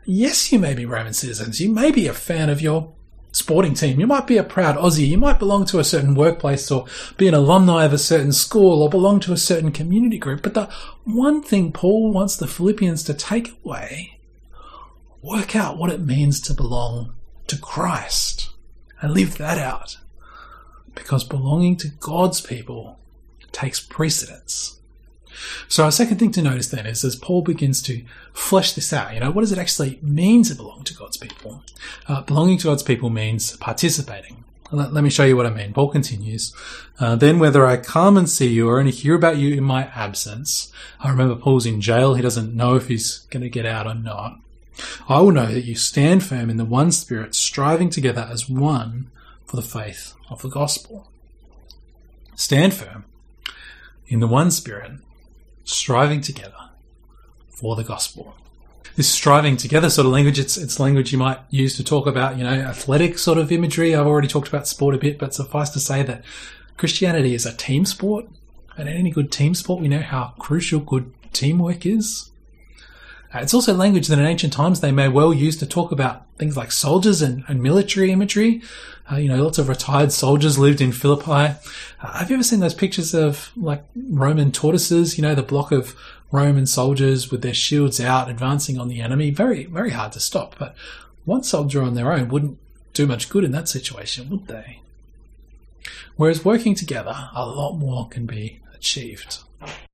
Yes, 0.05 0.51
you 0.51 0.59
may 0.59 0.73
be 0.73 0.85
Roman 0.85 1.13
citizens. 1.13 1.59
You 1.59 1.69
may 1.71 1.91
be 1.91 2.07
a 2.07 2.13
fan 2.13 2.49
of 2.49 2.61
your 2.61 2.93
sporting 3.31 3.73
team. 3.73 3.99
You 3.99 4.07
might 4.07 4.27
be 4.27 4.37
a 4.37 4.43
proud 4.43 4.75
Aussie. 4.77 5.07
You 5.07 5.17
might 5.17 5.39
belong 5.39 5.65
to 5.67 5.79
a 5.79 5.83
certain 5.83 6.15
workplace 6.15 6.71
or 6.71 6.85
be 7.17 7.27
an 7.27 7.33
alumni 7.33 7.85
of 7.85 7.93
a 7.93 7.97
certain 7.97 8.31
school 8.31 8.81
or 8.81 8.89
belong 8.89 9.19
to 9.21 9.33
a 9.33 9.37
certain 9.37 9.71
community 9.71 10.17
group. 10.17 10.41
But 10.41 10.55
the 10.55 10.69
one 11.03 11.43
thing 11.43 11.71
Paul 11.71 12.11
wants 12.11 12.35
the 12.35 12.47
Philippians 12.47 13.03
to 13.03 13.13
take 13.13 13.53
away, 13.63 14.19
work 15.21 15.55
out 15.55 15.77
what 15.77 15.91
it 15.91 16.01
means 16.01 16.41
to 16.41 16.53
belong 16.53 17.13
to 17.47 17.57
Christ 17.57 18.49
and 19.01 19.13
live 19.13 19.37
that 19.37 19.57
out. 19.57 19.97
Because 20.95 21.23
belonging 21.23 21.77
to 21.77 21.87
God's 21.87 22.41
people 22.41 22.99
takes 23.51 23.79
precedence. 23.79 24.78
So 25.67 25.83
our 25.83 25.91
second 25.91 26.17
thing 26.17 26.31
to 26.33 26.41
notice 26.41 26.67
then 26.67 26.85
is 26.85 27.03
as 27.03 27.15
Paul 27.15 27.41
begins 27.41 27.81
to 27.83 28.03
flesh 28.33 28.73
this 28.73 28.91
out, 28.93 29.13
you 29.13 29.19
know, 29.19 29.31
what 29.31 29.41
does 29.41 29.51
it 29.51 29.57
actually 29.57 29.99
mean 30.01 30.43
to 30.43 30.55
belong 30.55 30.83
to 30.85 30.93
God's 30.93 31.17
people? 31.17 31.63
Uh, 32.07 32.21
belonging 32.21 32.57
to 32.59 32.65
God's 32.65 32.83
people 32.83 33.09
means 33.09 33.55
participating. 33.57 34.43
Let, 34.71 34.93
let 34.93 35.03
me 35.03 35.09
show 35.09 35.23
you 35.23 35.35
what 35.35 35.45
I 35.45 35.51
mean. 35.51 35.73
Paul 35.73 35.89
continues. 35.89 36.53
Uh, 36.99 37.15
then 37.15 37.39
whether 37.39 37.65
I 37.65 37.77
come 37.77 38.17
and 38.17 38.29
see 38.29 38.47
you 38.47 38.69
or 38.69 38.79
only 38.79 38.91
hear 38.91 39.15
about 39.15 39.37
you 39.37 39.55
in 39.55 39.63
my 39.63 39.85
absence, 39.95 40.71
I 40.99 41.09
remember 41.09 41.35
Paul's 41.35 41.65
in 41.65 41.81
jail. 41.81 42.13
He 42.13 42.21
doesn't 42.21 42.55
know 42.55 42.75
if 42.75 42.87
he's 42.87 43.19
going 43.31 43.43
to 43.43 43.49
get 43.49 43.65
out 43.65 43.87
or 43.87 43.95
not. 43.95 44.39
I 45.07 45.19
will 45.21 45.31
know 45.31 45.47
that 45.47 45.65
you 45.65 45.75
stand 45.75 46.23
firm 46.23 46.49
in 46.49 46.57
the 46.57 46.65
one 46.65 46.91
spirit, 46.91 47.35
striving 47.35 47.89
together 47.89 48.27
as 48.29 48.49
one 48.49 49.09
for 49.45 49.55
the 49.55 49.61
faith 49.61 50.13
of 50.29 50.41
the 50.41 50.49
gospel. 50.49 51.09
Stand 52.35 52.73
firm 52.73 53.05
in 54.07 54.19
the 54.19 54.27
one 54.27 54.51
spirit, 54.51 54.91
striving 55.71 56.21
together 56.21 56.69
for 57.49 57.75
the 57.75 57.83
gospel 57.83 58.35
this 58.99 59.09
striving 59.09 59.55
together 59.55 59.89
sort 59.89 60.05
of 60.05 60.11
language. 60.11 60.37
It's 60.37 60.57
it's 60.57 60.77
language 60.77 61.13
you 61.13 61.17
might 61.17 61.39
use 61.49 61.77
to 61.77 61.85
talk 61.85 62.05
about 62.05 62.37
you 62.37 62.43
know 62.43 62.49
athletic 62.49 63.17
sort 63.17 63.37
of 63.37 63.49
imagery. 63.49 63.95
I've 63.95 64.05
already 64.05 64.27
talked 64.27 64.49
about 64.49 64.67
sport 64.67 64.93
a 64.93 64.97
bit, 64.97 65.17
but 65.17 65.33
suffice 65.33 65.69
to 65.69 65.79
say 65.79 66.03
that 66.03 66.25
Christianity 66.75 67.33
is 67.33 67.45
a 67.45 67.53
team 67.53 67.85
sport, 67.85 68.25
and 68.77 68.89
in 68.89 68.97
any 68.97 69.09
good 69.09 69.31
team 69.31 69.55
sport, 69.55 69.81
we 69.81 69.87
know 69.87 70.01
how 70.01 70.33
crucial 70.37 70.81
good 70.81 71.13
teamwork 71.31 71.85
is. 71.85 72.29
It's 73.33 73.53
also 73.53 73.73
language 73.75 74.07
that 74.07 74.17
in 74.17 74.25
ancient 74.25 74.53
times 74.53 74.79
they 74.79 74.91
may 74.91 75.07
well 75.07 75.33
use 75.33 75.55
to 75.57 75.67
talk 75.67 75.91
about 75.91 76.25
things 76.37 76.57
like 76.57 76.71
soldiers 76.71 77.21
and, 77.21 77.43
and 77.47 77.61
military 77.61 78.11
imagery. 78.11 78.61
Uh, 79.11 79.17
you 79.17 79.29
know, 79.29 79.43
lots 79.43 79.59
of 79.59 79.69
retired 79.69 80.11
soldiers 80.11 80.57
lived 80.57 80.81
in 80.81 80.91
Philippi. 80.91 81.55
Uh, 82.01 82.17
have 82.17 82.29
you 82.29 82.35
ever 82.35 82.43
seen 82.43 82.59
those 82.59 82.73
pictures 82.73 83.13
of 83.13 83.51
like 83.55 83.83
Roman 83.95 84.51
tortoises? 84.51 85.17
You 85.17 85.21
know, 85.21 85.35
the 85.35 85.43
block 85.43 85.71
of 85.71 85.95
Roman 86.31 86.65
soldiers 86.65 87.29
with 87.29 87.41
their 87.41 87.53
shields 87.53 87.99
out 87.99 88.29
advancing 88.29 88.79
on 88.79 88.87
the 88.87 89.01
enemy. 89.01 89.29
Very, 89.29 89.65
very 89.65 89.91
hard 89.91 90.11
to 90.13 90.19
stop. 90.19 90.55
But 90.57 90.75
one 91.25 91.43
soldier 91.43 91.83
on 91.83 91.93
their 91.93 92.11
own 92.11 92.29
wouldn't 92.29 92.57
do 92.93 93.05
much 93.05 93.29
good 93.29 93.43
in 93.43 93.51
that 93.51 93.69
situation, 93.69 94.29
would 94.29 94.47
they? 94.47 94.81
Whereas 96.15 96.43
working 96.43 96.75
together, 96.75 97.29
a 97.33 97.45
lot 97.45 97.73
more 97.73 98.07
can 98.07 98.25
be 98.25 98.59
achieved. 98.73 99.39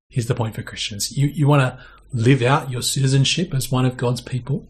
Here's 0.10 0.28
the 0.28 0.36
point 0.36 0.56
for 0.56 0.64
Christians. 0.64 1.18
You, 1.18 1.28
you 1.28 1.48
want 1.48 1.62
to 1.62 1.84
live 2.16 2.42
out 2.42 2.72
your 2.72 2.82
citizenship 2.82 3.54
as 3.54 3.72
one 3.72 3.86
of 3.86 3.98
God's 3.98 4.22
people. 4.22 4.66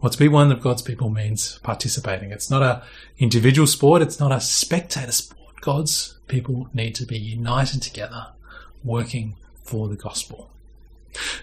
Well, 0.00 0.10
to 0.10 0.18
be 0.18 0.28
one 0.28 0.50
of 0.50 0.60
God's 0.60 0.82
people 0.82 1.08
means 1.08 1.58
participating. 1.60 2.32
It's 2.32 2.50
not 2.50 2.62
a 2.62 2.82
individual 3.18 3.66
sport. 3.66 4.02
It's 4.02 4.20
not 4.20 4.32
a 4.32 4.40
spectator 4.40 5.12
sport. 5.12 5.60
God's 5.60 6.18
people 6.26 6.68
need 6.74 6.94
to 6.96 7.06
be 7.06 7.18
united 7.18 7.80
together, 7.80 8.28
working 8.82 9.36
for 9.62 9.88
the 9.88 9.96
gospel. 9.96 10.50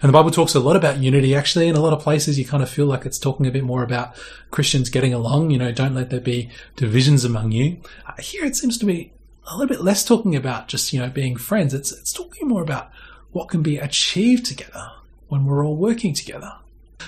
And 0.01 0.09
the 0.09 0.13
Bible 0.13 0.31
talks 0.31 0.53
a 0.53 0.59
lot 0.59 0.75
about 0.75 0.97
unity, 0.97 1.33
actually. 1.33 1.69
In 1.69 1.77
a 1.77 1.79
lot 1.81 1.93
of 1.93 2.01
places, 2.01 2.37
you 2.37 2.43
kind 2.43 2.61
of 2.61 2.69
feel 2.69 2.85
like 2.85 3.05
it's 3.05 3.17
talking 3.17 3.47
a 3.47 3.51
bit 3.51 3.63
more 3.63 3.83
about 3.83 4.13
Christians 4.51 4.89
getting 4.89 5.13
along. 5.13 5.51
You 5.51 5.59
know, 5.59 5.71
don't 5.71 5.95
let 5.95 6.09
there 6.09 6.19
be 6.19 6.49
divisions 6.75 7.23
among 7.23 7.53
you. 7.53 7.77
Uh, 8.05 8.13
here, 8.19 8.43
it 8.43 8.57
seems 8.57 8.77
to 8.79 8.85
be 8.85 9.13
a 9.47 9.55
little 9.55 9.73
bit 9.73 9.83
less 9.83 10.03
talking 10.03 10.35
about 10.35 10.67
just, 10.67 10.91
you 10.91 10.99
know, 10.99 11.09
being 11.09 11.37
friends. 11.37 11.73
It's, 11.73 11.91
it's 11.93 12.11
talking 12.11 12.49
more 12.49 12.61
about 12.61 12.91
what 13.31 13.47
can 13.47 13.63
be 13.63 13.77
achieved 13.77 14.45
together 14.45 14.91
when 15.31 15.45
we're 15.45 15.65
all 15.65 15.77
working 15.77 16.13
together. 16.13 16.51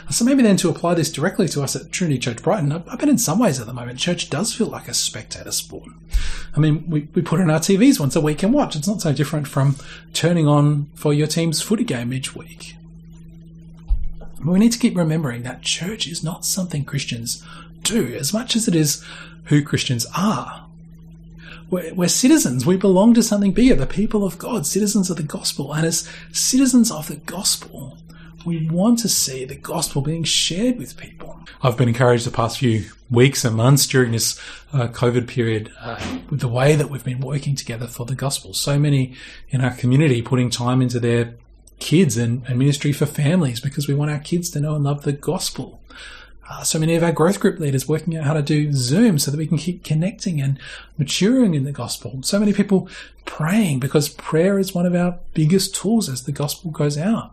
So 0.09 0.23
maybe 0.23 0.43
then 0.43 0.55
to 0.57 0.69
apply 0.69 0.93
this 0.93 1.11
directly 1.11 1.49
to 1.49 1.61
us 1.61 1.75
at 1.75 1.91
Trinity 1.91 2.17
Church 2.17 2.41
Brighton, 2.41 2.71
I 2.71 2.95
bet 2.95 3.09
in 3.09 3.17
some 3.17 3.37
ways 3.37 3.59
at 3.59 3.67
the 3.67 3.73
moment, 3.73 3.99
church 3.99 4.29
does 4.29 4.53
feel 4.53 4.67
like 4.67 4.87
a 4.87 4.93
spectator 4.93 5.51
sport. 5.51 5.89
I 6.55 6.59
mean, 6.61 6.89
we, 6.89 7.09
we 7.13 7.21
put 7.21 7.41
on 7.41 7.51
our 7.51 7.59
TVs 7.59 7.99
once 7.99 8.15
a 8.15 8.21
week 8.21 8.41
and 8.41 8.53
watch. 8.53 8.77
It's 8.77 8.87
not 8.87 9.01
so 9.01 9.11
different 9.11 9.49
from 9.49 9.75
turning 10.13 10.47
on 10.47 10.89
for 10.95 11.13
your 11.13 11.27
team's 11.27 11.61
footy 11.61 11.83
game 11.83 12.13
each 12.13 12.33
week. 12.33 12.75
We 14.41 14.57
need 14.57 14.71
to 14.71 14.79
keep 14.79 14.95
remembering 14.95 15.43
that 15.43 15.61
church 15.61 16.07
is 16.07 16.23
not 16.23 16.45
something 16.45 16.85
Christians 16.85 17.43
do 17.81 18.15
as 18.15 18.31
much 18.33 18.55
as 18.55 18.69
it 18.69 18.75
is 18.75 19.03
who 19.45 19.61
Christians 19.61 20.05
are. 20.15 20.65
We're, 21.69 21.93
we're, 21.93 22.07
citizens. 22.07 22.65
We 22.65 22.77
belong 22.77 23.13
to 23.15 23.23
something 23.23 23.51
bigger, 23.51 23.75
the 23.75 23.85
people 23.85 24.23
of 24.23 24.37
God, 24.37 24.65
citizens 24.65 25.09
of 25.09 25.17
the 25.17 25.23
gospel. 25.23 25.73
And 25.73 25.85
as 25.85 26.09
citizens 26.31 26.89
of 26.89 27.07
the 27.07 27.15
gospel, 27.17 27.97
we 28.45 28.67
want 28.69 28.99
to 28.99 29.09
see 29.09 29.45
the 29.45 29.55
gospel 29.55 30.01
being 30.01 30.23
shared 30.23 30.77
with 30.77 30.97
people. 30.97 31.39
I've 31.61 31.77
been 31.77 31.87
encouraged 31.87 32.25
the 32.25 32.31
past 32.31 32.59
few 32.59 32.85
weeks 33.09 33.45
and 33.45 33.55
months 33.55 33.87
during 33.87 34.11
this 34.11 34.39
uh, 34.73 34.87
COVID 34.87 35.27
period 35.27 35.71
uh, 35.79 36.17
with 36.29 36.41
the 36.41 36.47
way 36.47 36.75
that 36.75 36.89
we've 36.89 37.03
been 37.03 37.21
working 37.21 37.55
together 37.55 37.87
for 37.87 38.05
the 38.05 38.15
gospel. 38.15 38.53
So 38.53 38.79
many 38.79 39.15
in 39.49 39.61
our 39.61 39.73
community 39.73 40.21
putting 40.21 40.49
time 40.49 40.81
into 40.81 40.99
their 40.99 41.35
kids 41.79 42.17
and, 42.17 42.43
and 42.47 42.57
ministry 42.57 42.91
for 42.91 43.05
families 43.05 43.59
because 43.59 43.87
we 43.87 43.93
want 43.93 44.11
our 44.11 44.19
kids 44.19 44.49
to 44.51 44.59
know 44.59 44.75
and 44.75 44.83
love 44.83 45.03
the 45.03 45.13
gospel. 45.13 45.81
Uh, 46.49 46.63
so 46.63 46.77
many 46.77 46.95
of 46.95 47.03
our 47.03 47.11
growth 47.11 47.39
group 47.39 47.59
leaders 47.59 47.87
working 47.87 48.17
out 48.17 48.25
how 48.25 48.33
to 48.33 48.41
do 48.41 48.73
Zoom 48.73 49.17
so 49.17 49.31
that 49.31 49.37
we 49.37 49.47
can 49.47 49.57
keep 49.57 49.83
connecting 49.83 50.41
and 50.41 50.59
maturing 50.97 51.53
in 51.53 51.63
the 51.63 51.71
gospel. 51.71 52.21
So 52.21 52.39
many 52.39 52.51
people 52.51 52.89
praying 53.25 53.79
because 53.79 54.09
prayer 54.09 54.59
is 54.59 54.73
one 54.73 54.85
of 54.85 54.93
our 54.93 55.19
biggest 55.33 55.73
tools 55.73 56.09
as 56.09 56.23
the 56.23 56.33
gospel 56.33 56.71
goes 56.71 56.97
out 56.97 57.32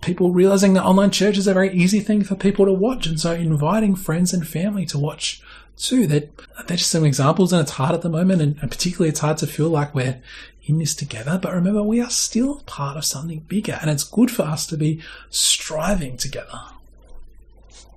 people 0.00 0.30
realizing 0.30 0.74
that 0.74 0.84
online 0.84 1.10
church 1.10 1.38
is 1.38 1.46
a 1.46 1.54
very 1.54 1.72
easy 1.72 2.00
thing 2.00 2.24
for 2.24 2.34
people 2.34 2.64
to 2.66 2.72
watch. 2.72 3.06
And 3.06 3.18
so 3.18 3.32
inviting 3.32 3.96
friends 3.96 4.32
and 4.32 4.46
family 4.46 4.86
to 4.86 4.98
watch 4.98 5.42
too. 5.76 6.06
That 6.06 6.36
they're 6.66 6.76
just 6.76 6.90
some 6.90 7.04
examples 7.04 7.52
and 7.52 7.62
it's 7.62 7.72
hard 7.72 7.94
at 7.94 8.02
the 8.02 8.08
moment. 8.08 8.42
And, 8.42 8.56
and 8.60 8.70
particularly 8.70 9.08
it's 9.08 9.20
hard 9.20 9.38
to 9.38 9.46
feel 9.46 9.68
like 9.68 9.94
we're 9.94 10.20
in 10.64 10.78
this 10.78 10.94
together. 10.94 11.38
But 11.40 11.54
remember, 11.54 11.82
we 11.82 12.00
are 12.00 12.10
still 12.10 12.60
part 12.66 12.96
of 12.96 13.04
something 13.04 13.40
bigger 13.40 13.78
and 13.80 13.90
it's 13.90 14.04
good 14.04 14.30
for 14.30 14.42
us 14.42 14.66
to 14.68 14.76
be 14.76 15.00
striving 15.30 16.16
together. 16.16 16.60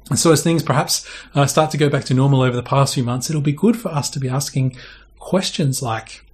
And 0.09 0.17
so 0.17 0.31
as 0.31 0.43
things 0.43 0.63
perhaps 0.63 1.07
uh, 1.35 1.45
start 1.45 1.69
to 1.71 1.77
go 1.77 1.89
back 1.89 2.03
to 2.05 2.13
normal 2.13 2.41
over 2.41 2.55
the 2.55 2.63
past 2.63 2.95
few 2.95 3.03
months, 3.03 3.29
it'll 3.29 3.41
be 3.41 3.51
good 3.51 3.77
for 3.77 3.89
us 3.89 4.09
to 4.11 4.19
be 4.19 4.27
asking 4.27 4.75
questions 5.19 5.81
like, 5.81 6.25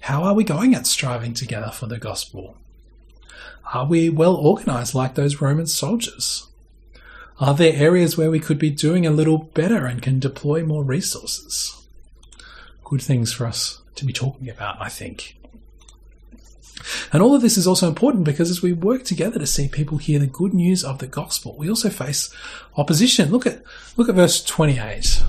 how 0.00 0.22
are 0.22 0.34
we 0.34 0.44
going 0.44 0.74
at 0.74 0.86
striving 0.86 1.34
together 1.34 1.70
for 1.70 1.86
the 1.86 1.98
gospel? 1.98 2.56
Are 3.72 3.86
we 3.86 4.08
well 4.08 4.34
organized 4.34 4.94
like 4.94 5.14
those 5.14 5.40
Roman 5.40 5.66
soldiers? 5.66 6.46
Are 7.40 7.54
there 7.54 7.74
areas 7.74 8.16
where 8.16 8.30
we 8.30 8.40
could 8.40 8.58
be 8.58 8.70
doing 8.70 9.06
a 9.06 9.10
little 9.10 9.38
better 9.38 9.86
and 9.86 10.02
can 10.02 10.18
deploy 10.18 10.64
more 10.64 10.82
resources? 10.82 11.86
Good 12.84 13.02
things 13.02 13.32
for 13.32 13.46
us 13.46 13.82
to 13.94 14.04
be 14.04 14.12
talking 14.12 14.48
about, 14.48 14.80
I 14.80 14.88
think. 14.88 15.36
And 17.12 17.22
all 17.22 17.34
of 17.34 17.42
this 17.42 17.56
is 17.56 17.66
also 17.66 17.88
important 17.88 18.24
because 18.24 18.50
as 18.50 18.62
we 18.62 18.72
work 18.72 19.04
together 19.04 19.38
to 19.38 19.46
see 19.46 19.68
people 19.68 19.98
hear 19.98 20.18
the 20.18 20.26
good 20.26 20.54
news 20.54 20.82
of 20.82 20.98
the 20.98 21.06
gospel, 21.06 21.54
we 21.56 21.68
also 21.68 21.90
face 21.90 22.34
opposition. 22.76 23.30
Look 23.30 23.46
at 23.46 23.62
look 23.96 24.08
at 24.08 24.14
verse 24.14 24.42
28. 24.42 25.22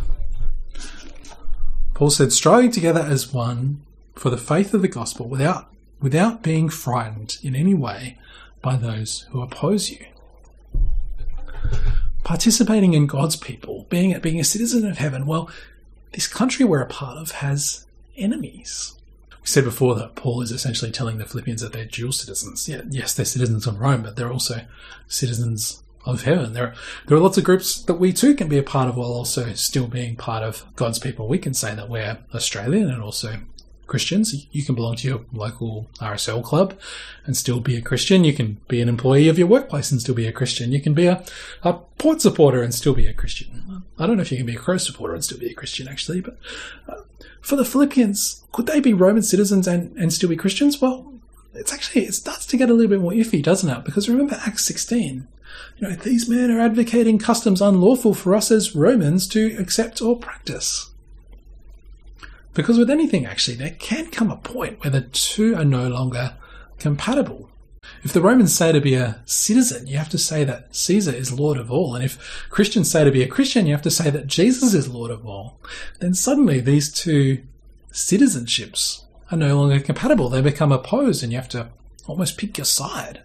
Paul 1.94 2.10
said, 2.10 2.32
striving 2.32 2.72
together 2.72 3.02
as 3.02 3.34
one 3.34 3.82
for 4.16 4.30
the 4.30 4.38
faith 4.38 4.74
of 4.74 4.82
the 4.82 4.88
gospel 4.88 5.28
without 5.28 5.70
without 6.02 6.42
being 6.42 6.70
frightened 6.70 7.38
in 7.44 7.56
any 7.56 7.74
way 7.74 8.18
by 8.62 8.76
those 8.76 9.28
who 9.32 9.42
oppose 9.42 9.90
you. 9.90 10.06
Participating 12.24 12.94
in 12.94 13.08
God's 13.08 13.36
people, 13.36 13.86
being, 13.90 14.18
being 14.20 14.40
a 14.40 14.44
citizen 14.44 14.88
of 14.88 14.98
heaven, 14.98 15.26
well, 15.26 15.50
this 16.14 16.28
country 16.28 16.66
we're 16.66 16.82
a 16.82 16.86
part 16.86 17.18
of 17.18 17.32
has 17.32 17.86
enemies. 18.18 18.96
We 19.42 19.48
said 19.48 19.64
before 19.64 19.96
that 19.96 20.16
Paul 20.16 20.42
is 20.42 20.52
essentially 20.52 20.92
telling 20.92 21.18
the 21.18 21.26
Philippians 21.26 21.62
that 21.62 21.72
they're 21.72 21.86
dual 21.86 22.12
citizens. 22.12 22.68
Yeah, 22.68 22.82
yes, 22.90 23.14
they're 23.14 23.26
citizens 23.26 23.66
of 23.66 23.80
Rome, 23.80 24.04
but 24.04 24.16
they're 24.16 24.32
also 24.32 24.66
citizens 25.08 25.82
of 26.06 26.24
heaven. 26.24 26.54
There 26.54 26.68
are, 26.68 26.74
there 27.08 27.18
are 27.18 27.22
lots 27.22 27.38
of 27.38 27.44
groups 27.44 27.82
that 27.84 27.96
we 27.96 28.14
too 28.14 28.36
can 28.36 28.48
be 28.48 28.58
a 28.58 28.64
part 28.64 28.90
of 28.90 28.98
while 28.98 29.14
also 29.14 29.54
still 29.54 29.88
being 29.88 30.16
part 30.16 30.44
of 30.44 30.66
God's 30.76 31.00
people. 31.00 31.28
We 31.28 31.40
can 31.40 31.54
say 31.54 31.76
that 31.76 31.90
we're 31.90 32.20
Australian 32.34 32.90
and 32.90 33.02
also 33.02 33.40
Christians. 33.90 34.48
You 34.52 34.64
can 34.64 34.76
belong 34.76 34.96
to 34.98 35.08
your 35.08 35.26
local 35.34 35.90
RSL 36.00 36.44
club 36.44 36.80
and 37.26 37.36
still 37.36 37.60
be 37.60 37.76
a 37.76 37.82
Christian. 37.82 38.24
You 38.24 38.34
can 38.34 38.62
be 38.68 38.82
an 38.82 38.88
employee 38.88 39.28
of 39.28 39.38
your 39.38 39.48
workplace 39.48 39.92
and 39.92 40.00
still 40.00 40.16
be 40.16 40.28
a 40.28 40.32
Christian. 40.32 40.72
You 40.72 40.82
can 40.82 40.94
be 40.94 41.08
a, 41.08 41.24
a 41.64 41.74
port 41.74 42.22
supporter 42.22 42.64
and 42.64 42.74
still 42.74 42.94
be 42.94 43.08
a 43.08 43.14
Christian. 43.14 43.84
I 43.98 44.08
don't 44.08 44.16
know 44.16 44.22
if 44.22 44.32
you 44.32 44.38
can 44.38 44.46
be 44.46 44.56
a 44.56 44.60
crow 44.60 44.78
supporter 44.78 45.14
and 45.14 45.24
still 45.24 45.40
be 45.40 45.50
a 45.50 45.54
Christian, 45.54 45.88
actually, 45.88 46.22
but 46.22 46.38
uh, 46.88 47.02
for 47.42 47.56
the 47.56 47.66
Philippians, 47.66 48.46
could 48.52 48.68
they 48.68 48.80
be 48.80 48.94
Roman 48.94 49.24
citizens 49.24 49.68
and, 49.68 49.96
and 49.98 50.14
still 50.14 50.30
be 50.30 50.36
Christians? 50.36 50.80
Well, 50.80 51.14
it's 51.54 51.74
actually, 51.74 52.06
it 52.06 52.14
starts 52.14 52.46
to 52.46 52.58
get 52.58 52.70
a 52.70 52.74
little 52.74 52.90
bit 52.90 53.02
more 53.02 53.12
iffy, 53.12 53.44
doesn't 53.44 53.70
it? 53.70 53.84
Because 53.84 54.08
remember 54.08 54.40
Acts 54.46 54.66
16. 54.66 55.28
You 55.78 55.88
know, 55.88 55.96
these 55.96 56.30
men 56.30 56.52
are 56.52 56.60
advocating 56.60 57.18
customs 57.18 57.62
unlawful 57.62 58.14
for 58.14 58.36
us 58.36 58.52
as 58.52 58.76
Romans 58.76 59.28
to 59.30 59.56
accept 59.58 60.02
or 60.02 60.18
practice. 60.18 60.92
Because 62.60 62.78
with 62.78 62.90
anything, 62.90 63.26
actually, 63.26 63.56
there 63.56 63.70
can 63.80 64.12
come 64.12 64.30
a 64.30 64.36
point 64.36 64.84
where 64.84 64.92
the 64.92 65.04
two 65.04 65.56
are 65.56 65.64
no 65.64 65.88
longer 65.88 66.36
compatible. 66.78 67.50
If 68.04 68.12
the 68.12 68.22
Romans 68.22 68.54
say 68.54 68.74
to 68.74 68.82
be 68.82 68.96
a 68.96 69.22
citizen, 69.24 69.88
you 69.88 69.98
have 69.98 70.10
to 70.10 70.18
say 70.18 70.44
that 70.44 70.76
Caesar 70.76 71.14
is 71.14 71.32
Lord 71.32 71.58
of 71.58 71.72
all. 71.72 71.96
And 71.96 72.04
if 72.04 72.50
Christians 72.50 72.92
say 72.92 73.06
to 73.06 73.12
be 73.12 73.24
a 73.24 73.30
Christian, 73.30 73.66
you 73.66 73.72
have 73.72 73.82
to 73.84 73.90
say 73.90 74.10
that 74.10 74.28
Jesus 74.28 74.74
is 74.74 74.90
Lord 74.90 75.10
of 75.10 75.26
all. 75.26 75.58
Then 76.02 76.14
suddenly 76.14 76.60
these 76.60 76.92
two 76.92 77.44
citizenships 77.94 79.04
are 79.32 79.38
no 79.38 79.56
longer 79.56 79.80
compatible. 79.80 80.28
They 80.28 80.42
become 80.42 80.74
opposed 80.74 81.24
and 81.24 81.32
you 81.32 81.38
have 81.38 81.48
to 81.50 81.70
almost 82.08 82.38
pick 82.38 82.58
your 82.58 82.66
side. 82.66 83.22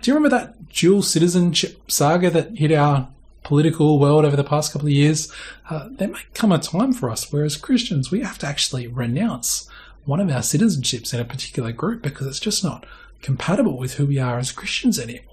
Do 0.00 0.10
you 0.10 0.14
remember 0.14 0.34
that 0.34 0.70
dual 0.70 1.02
citizenship 1.02 1.90
saga 1.90 2.30
that 2.30 2.56
hit 2.56 2.72
our 2.72 3.10
political 3.42 3.98
world 3.98 4.24
over 4.24 4.36
the 4.36 4.44
past 4.44 4.72
couple 4.72 4.88
of 4.88 4.92
years, 4.92 5.32
uh, 5.68 5.88
there 5.90 6.08
may 6.08 6.20
come 6.34 6.52
a 6.52 6.58
time 6.58 6.92
for 6.92 7.10
us 7.10 7.32
where, 7.32 7.44
as 7.44 7.56
Christians, 7.56 8.10
we 8.10 8.20
have 8.20 8.38
to 8.38 8.46
actually 8.46 8.86
renounce 8.86 9.68
one 10.04 10.20
of 10.20 10.30
our 10.30 10.40
citizenships 10.40 11.12
in 11.14 11.20
a 11.20 11.24
particular 11.24 11.72
group 11.72 12.02
because 12.02 12.26
it's 12.26 12.40
just 12.40 12.64
not 12.64 12.86
compatible 13.22 13.76
with 13.76 13.94
who 13.94 14.06
we 14.06 14.18
are 14.18 14.38
as 14.38 14.52
Christians 14.52 14.98
anymore. 14.98 15.24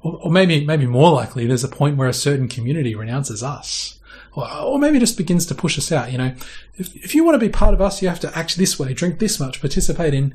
Or, 0.00 0.30
maybe, 0.30 0.64
maybe 0.64 0.86
more 0.86 1.10
likely, 1.10 1.46
there's 1.46 1.64
a 1.64 1.68
point 1.68 1.96
where 1.96 2.08
a 2.08 2.12
certain 2.12 2.48
community 2.48 2.94
renounces 2.94 3.42
us. 3.42 3.98
Or, 4.34 4.48
or 4.62 4.78
maybe 4.78 5.00
just 5.00 5.16
begins 5.16 5.44
to 5.46 5.54
push 5.54 5.76
us 5.76 5.90
out. 5.90 6.12
You 6.12 6.18
know, 6.18 6.34
if, 6.76 6.94
if 6.94 7.14
you 7.14 7.24
want 7.24 7.34
to 7.34 7.44
be 7.44 7.48
part 7.48 7.74
of 7.74 7.80
us, 7.80 8.00
you 8.00 8.08
have 8.08 8.20
to 8.20 8.38
act 8.38 8.56
this 8.56 8.78
way, 8.78 8.94
drink 8.94 9.18
this 9.18 9.40
much, 9.40 9.60
participate 9.60 10.14
in 10.14 10.34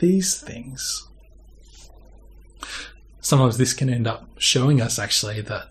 these 0.00 0.40
things. 0.40 1.08
Sometimes 3.24 3.56
this 3.56 3.72
can 3.72 3.88
end 3.88 4.06
up 4.06 4.28
showing 4.36 4.82
us 4.82 4.98
actually 4.98 5.40
that 5.40 5.68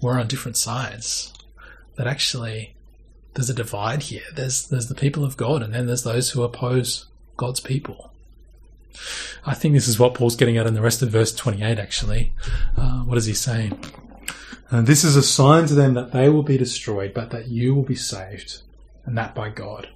we're 0.00 0.20
on 0.20 0.28
different 0.28 0.56
sides. 0.56 1.32
That 1.96 2.06
actually 2.06 2.76
there's 3.34 3.50
a 3.50 3.54
divide 3.54 4.04
here. 4.04 4.22
There's 4.32 4.68
there's 4.68 4.86
the 4.86 4.94
people 4.94 5.24
of 5.24 5.36
God, 5.36 5.64
and 5.64 5.74
then 5.74 5.86
there's 5.86 6.04
those 6.04 6.30
who 6.30 6.44
oppose 6.44 7.06
God's 7.36 7.58
people. 7.58 8.12
I 9.44 9.52
think 9.54 9.74
this 9.74 9.88
is 9.88 9.98
what 9.98 10.14
Paul's 10.14 10.36
getting 10.36 10.56
at 10.56 10.68
in 10.68 10.74
the 10.74 10.80
rest 10.80 11.02
of 11.02 11.10
verse 11.10 11.34
28. 11.34 11.76
Actually, 11.76 12.34
uh, 12.76 13.00
what 13.00 13.18
is 13.18 13.26
he 13.26 13.34
saying? 13.34 13.82
And 14.70 14.86
this 14.86 15.02
is 15.02 15.16
a 15.16 15.24
sign 15.24 15.66
to 15.66 15.74
them 15.74 15.94
that 15.94 16.12
they 16.12 16.28
will 16.28 16.44
be 16.44 16.56
destroyed, 16.56 17.14
but 17.14 17.30
that 17.30 17.48
you 17.48 17.74
will 17.74 17.82
be 17.82 17.96
saved, 17.96 18.62
and 19.04 19.18
that 19.18 19.34
by 19.34 19.48
God. 19.48 19.88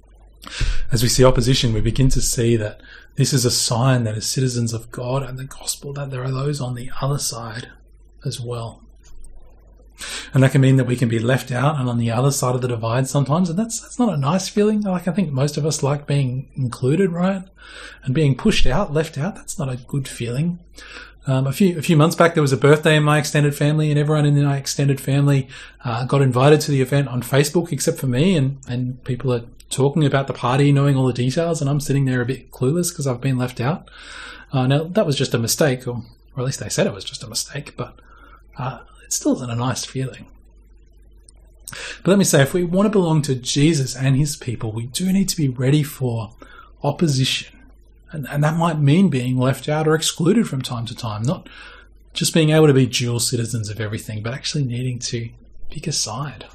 As 0.91 1.01
we 1.03 1.07
see 1.07 1.23
opposition, 1.23 1.73
we 1.73 1.79
begin 1.79 2.09
to 2.09 2.21
see 2.21 2.57
that 2.57 2.81
this 3.17 3.33
is 3.33 3.45
a 3.45 3.51
sign 3.51 4.03
that 4.03 4.15
as 4.15 4.29
citizens 4.29 4.73
of 4.73 4.91
God 4.91 5.23
and 5.23 5.37
the 5.37 5.43
gospel, 5.43 5.91
that 5.93 6.11
there 6.11 6.23
are 6.23 6.31
those 6.31 6.61
on 6.61 6.75
the 6.75 6.91
other 7.01 7.17
side 7.17 7.69
as 8.23 8.39
well. 8.39 8.83
And 10.31 10.43
that 10.43 10.51
can 10.51 10.61
mean 10.61 10.75
that 10.77 10.85
we 10.85 10.95
can 10.95 11.09
be 11.09 11.17
left 11.17 11.51
out 11.51 11.79
and 11.79 11.89
on 11.89 11.97
the 11.97 12.11
other 12.11 12.29
side 12.29 12.53
of 12.53 12.61
the 12.61 12.67
divide 12.67 13.07
sometimes. 13.07 13.49
And 13.49 13.57
that's, 13.57 13.81
that's 13.81 13.97
not 13.97 14.13
a 14.13 14.17
nice 14.17 14.47
feeling. 14.47 14.81
Like 14.81 15.07
I 15.07 15.11
think 15.11 15.31
most 15.31 15.57
of 15.57 15.65
us 15.65 15.81
like 15.81 16.05
being 16.05 16.51
included, 16.55 17.11
right? 17.11 17.43
And 18.03 18.13
being 18.13 18.37
pushed 18.37 18.67
out, 18.67 18.93
left 18.93 19.17
out, 19.17 19.35
that's 19.35 19.57
not 19.57 19.69
a 19.69 19.77
good 19.77 20.07
feeling. 20.07 20.59
Um, 21.25 21.45
a 21.45 21.51
few 21.51 21.77
a 21.77 21.81
few 21.81 21.97
months 21.97 22.15
back, 22.15 22.35
there 22.35 22.41
was 22.41 22.53
a 22.53 22.57
birthday 22.57 22.95
in 22.95 23.03
my 23.03 23.17
extended 23.17 23.53
family, 23.53 23.89
and 23.89 23.99
everyone 23.99 24.25
in 24.25 24.41
my 24.45 24.55
extended 24.55 25.01
family 25.01 25.49
uh, 25.83 26.05
got 26.05 26.21
invited 26.21 26.61
to 26.61 26.71
the 26.71 26.81
event 26.81 27.09
on 27.09 27.21
Facebook, 27.21 27.73
except 27.73 27.99
for 27.99 28.07
me. 28.07 28.37
And 28.37 28.59
and 28.69 29.03
people 29.03 29.33
are 29.33 29.43
talking 29.69 30.05
about 30.05 30.27
the 30.27 30.33
party, 30.33 30.71
knowing 30.71 30.95
all 30.95 31.07
the 31.07 31.13
details, 31.13 31.61
and 31.61 31.69
I'm 31.69 31.79
sitting 31.79 32.05
there 32.05 32.21
a 32.21 32.25
bit 32.25 32.51
clueless 32.51 32.89
because 32.89 33.07
I've 33.07 33.21
been 33.21 33.37
left 33.37 33.59
out. 33.59 33.89
Uh, 34.51 34.67
now 34.67 34.83
that 34.83 35.05
was 35.05 35.17
just 35.17 35.33
a 35.33 35.39
mistake, 35.39 35.87
or, 35.87 36.03
or 36.35 36.39
at 36.39 36.45
least 36.45 36.59
they 36.59 36.69
said 36.69 36.87
it 36.87 36.93
was 36.93 37.03
just 37.03 37.23
a 37.23 37.27
mistake, 37.27 37.75
but 37.75 37.99
uh, 38.57 38.79
it 39.03 39.13
still 39.13 39.35
isn't 39.35 39.49
a 39.49 39.55
nice 39.55 39.85
feeling. 39.85 40.27
But 42.03 42.11
let 42.11 42.17
me 42.17 42.23
say, 42.23 42.41
if 42.41 42.53
we 42.53 42.63
want 42.63 42.85
to 42.85 42.91
belong 42.91 43.21
to 43.23 43.35
Jesus 43.35 43.95
and 43.95 44.15
his 44.15 44.37
people, 44.37 44.71
we 44.71 44.87
do 44.87 45.11
need 45.11 45.27
to 45.29 45.37
be 45.37 45.49
ready 45.49 45.83
for 45.83 46.33
opposition. 46.83 47.57
And, 48.11 48.25
and 48.29 48.41
that 48.43 48.55
might 48.55 48.79
mean 48.79 49.09
being 49.09 49.37
left 49.37 49.67
out 49.67 49.87
or 49.87 49.95
excluded 49.95 50.47
from 50.47 50.61
time 50.61 50.85
to 50.85 50.95
time, 50.95 51.23
not 51.23 51.49
just 52.13 52.33
being 52.33 52.51
able 52.51 52.67
to 52.67 52.73
be 52.73 52.85
dual 52.85 53.19
citizens 53.19 53.69
of 53.69 53.81
everything, 53.81 54.23
but 54.23 54.33
actually 54.33 54.63
needing 54.63 54.97
to 54.99 55.29
pick 55.69 55.87
a 55.87 55.91
side. 55.91 56.45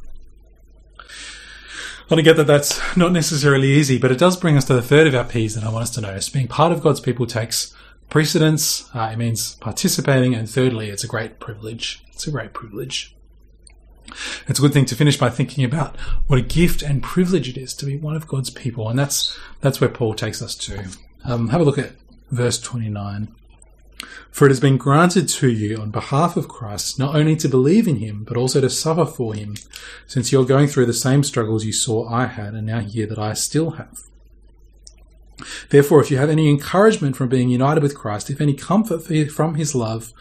I 2.18 2.22
get 2.22 2.36
that 2.36 2.46
that's 2.46 2.80
not 2.96 3.12
necessarily 3.12 3.68
easy, 3.68 3.98
but 3.98 4.10
it 4.10 4.18
does 4.18 4.36
bring 4.36 4.56
us 4.56 4.64
to 4.66 4.74
the 4.74 4.82
third 4.82 5.06
of 5.06 5.14
our 5.14 5.24
P's 5.24 5.54
that 5.54 5.64
I 5.64 5.70
want 5.70 5.84
us 5.84 5.90
to 5.90 6.00
notice. 6.00 6.28
Being 6.28 6.48
part 6.48 6.72
of 6.72 6.82
God's 6.82 7.00
people 7.00 7.26
takes 7.26 7.74
precedence, 8.10 8.88
uh, 8.94 9.10
it 9.12 9.16
means 9.16 9.54
participating, 9.56 10.34
and 10.34 10.48
thirdly, 10.48 10.90
it's 10.90 11.04
a 11.04 11.08
great 11.08 11.40
privilege. 11.40 12.02
It's 12.12 12.26
a 12.26 12.30
great 12.30 12.52
privilege. 12.52 13.16
It's 14.46 14.58
a 14.58 14.62
good 14.62 14.72
thing 14.72 14.84
to 14.86 14.94
finish 14.94 15.16
by 15.16 15.30
thinking 15.30 15.64
about 15.64 15.96
what 16.26 16.38
a 16.38 16.42
gift 16.42 16.82
and 16.82 17.02
privilege 17.02 17.48
it 17.48 17.56
is 17.56 17.72
to 17.74 17.86
be 17.86 17.96
one 17.96 18.16
of 18.16 18.28
God's 18.28 18.50
people, 18.50 18.88
and 18.88 18.98
that's 18.98 19.38
that's 19.60 19.80
where 19.80 19.90
Paul 19.90 20.14
takes 20.14 20.42
us 20.42 20.54
to. 20.56 20.88
Um, 21.24 21.48
have 21.48 21.60
a 21.60 21.64
look 21.64 21.78
at 21.78 21.92
verse 22.30 22.60
29. 22.60 23.34
For 24.30 24.46
it 24.46 24.50
has 24.50 24.60
been 24.60 24.78
granted 24.78 25.28
to 25.28 25.50
you 25.50 25.76
on 25.76 25.90
behalf 25.90 26.36
of 26.36 26.48
Christ 26.48 26.98
not 26.98 27.14
only 27.14 27.36
to 27.36 27.48
believe 27.48 27.86
in 27.86 27.96
him, 27.96 28.24
but 28.24 28.36
also 28.36 28.60
to 28.60 28.70
suffer 28.70 29.04
for 29.04 29.34
him, 29.34 29.56
since 30.06 30.32
you're 30.32 30.44
going 30.44 30.68
through 30.68 30.86
the 30.86 30.94
same 30.94 31.22
struggles 31.22 31.64
you 31.64 31.72
saw 31.72 32.08
I 32.08 32.26
had 32.26 32.54
and 32.54 32.66
now 32.66 32.80
hear 32.80 33.06
that 33.06 33.18
I 33.18 33.34
still 33.34 33.72
have. 33.72 34.04
Therefore, 35.70 36.00
if 36.00 36.10
you 36.10 36.18
have 36.18 36.30
any 36.30 36.48
encouragement 36.48 37.16
from 37.16 37.28
being 37.28 37.48
united 37.48 37.82
with 37.82 37.96
Christ, 37.96 38.30
if 38.30 38.40
any 38.40 38.54
comfort 38.54 39.02
from 39.30 39.54
his 39.54 39.74
love, 39.74 40.12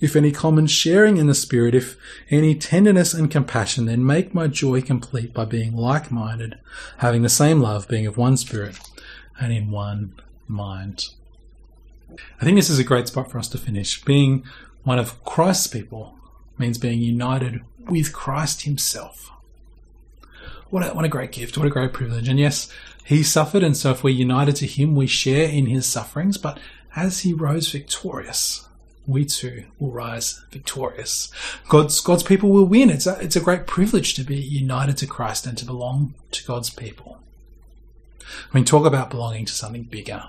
if 0.00 0.16
any 0.16 0.32
common 0.32 0.66
sharing 0.66 1.18
in 1.18 1.26
the 1.26 1.34
Spirit, 1.34 1.74
if 1.74 1.96
any 2.30 2.54
tenderness 2.54 3.12
and 3.12 3.30
compassion, 3.30 3.84
then 3.84 4.04
make 4.04 4.34
my 4.34 4.46
joy 4.46 4.80
complete 4.80 5.34
by 5.34 5.44
being 5.44 5.76
like 5.76 6.10
minded, 6.10 6.58
having 6.98 7.22
the 7.22 7.28
same 7.28 7.60
love, 7.60 7.86
being 7.86 8.06
of 8.06 8.16
one 8.16 8.36
spirit, 8.36 8.78
and 9.38 9.52
in 9.52 9.70
one 9.70 10.14
mind. 10.48 11.10
I 12.40 12.44
think 12.44 12.56
this 12.56 12.70
is 12.70 12.78
a 12.78 12.84
great 12.84 13.08
spot 13.08 13.30
for 13.30 13.38
us 13.38 13.48
to 13.48 13.58
finish. 13.58 14.02
Being 14.04 14.44
one 14.84 14.98
of 14.98 15.22
Christ's 15.24 15.66
people 15.66 16.16
means 16.58 16.78
being 16.78 17.00
united 17.00 17.62
with 17.78 18.12
Christ 18.12 18.62
Himself. 18.62 19.30
What 20.70 20.86
a, 20.86 20.94
what 20.94 21.04
a 21.04 21.08
great 21.08 21.32
gift, 21.32 21.58
what 21.58 21.66
a 21.66 21.70
great 21.70 21.92
privilege. 21.92 22.28
And 22.28 22.38
yes, 22.38 22.72
He 23.04 23.22
suffered, 23.22 23.62
and 23.62 23.76
so 23.76 23.90
if 23.90 24.04
we're 24.04 24.10
united 24.10 24.56
to 24.56 24.66
Him, 24.66 24.94
we 24.94 25.06
share 25.06 25.48
in 25.48 25.66
His 25.66 25.86
sufferings, 25.86 26.38
but 26.38 26.58
as 26.94 27.20
He 27.20 27.32
rose 27.32 27.70
victorious, 27.70 28.68
we 29.06 29.24
too 29.24 29.64
will 29.78 29.90
rise 29.90 30.44
victorious. 30.50 31.30
God's 31.68 32.00
God's 32.00 32.22
people 32.22 32.50
will 32.50 32.66
win. 32.66 32.90
It's 32.90 33.06
a, 33.06 33.18
it's 33.20 33.36
a 33.36 33.40
great 33.40 33.66
privilege 33.66 34.14
to 34.14 34.22
be 34.22 34.36
united 34.36 34.96
to 34.98 35.06
Christ 35.06 35.46
and 35.46 35.58
to 35.58 35.64
belong 35.64 36.14
to 36.32 36.44
God's 36.44 36.70
people. 36.70 37.18
I 38.20 38.54
mean, 38.54 38.64
talk 38.64 38.86
about 38.86 39.10
belonging 39.10 39.46
to 39.46 39.52
something 39.52 39.84
bigger. 39.84 40.28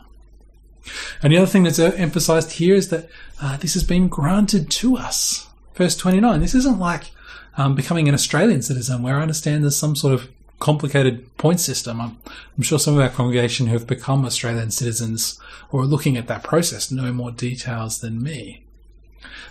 And 1.21 1.31
the 1.31 1.37
other 1.37 1.47
thing 1.47 1.63
that's 1.63 1.79
emphasized 1.79 2.53
here 2.53 2.75
is 2.75 2.89
that 2.89 3.09
uh, 3.41 3.57
this 3.57 3.73
has 3.73 3.83
been 3.83 4.07
granted 4.07 4.69
to 4.71 4.97
us. 4.97 5.47
Verse 5.75 5.95
29. 5.95 6.39
This 6.39 6.55
isn't 6.55 6.79
like 6.79 7.11
um, 7.57 7.75
becoming 7.75 8.07
an 8.07 8.13
Australian 8.13 8.61
citizen, 8.61 9.03
where 9.03 9.17
I 9.17 9.21
understand 9.21 9.63
there's 9.63 9.75
some 9.75 9.95
sort 9.95 10.13
of 10.13 10.29
complicated 10.59 11.35
point 11.37 11.59
system. 11.59 11.99
I'm, 11.99 12.17
I'm, 12.55 12.63
sure 12.63 12.79
some 12.79 12.93
of 12.93 13.01
our 13.01 13.09
congregation 13.09 13.67
who 13.67 13.73
have 13.73 13.87
become 13.87 14.25
Australian 14.25 14.71
citizens 14.71 15.39
or 15.71 15.81
are 15.81 15.87
looking 15.87 16.17
at 16.17 16.27
that 16.27 16.43
process 16.43 16.91
know 16.91 17.11
more 17.11 17.31
details 17.31 17.99
than 17.99 18.21
me. 18.21 18.63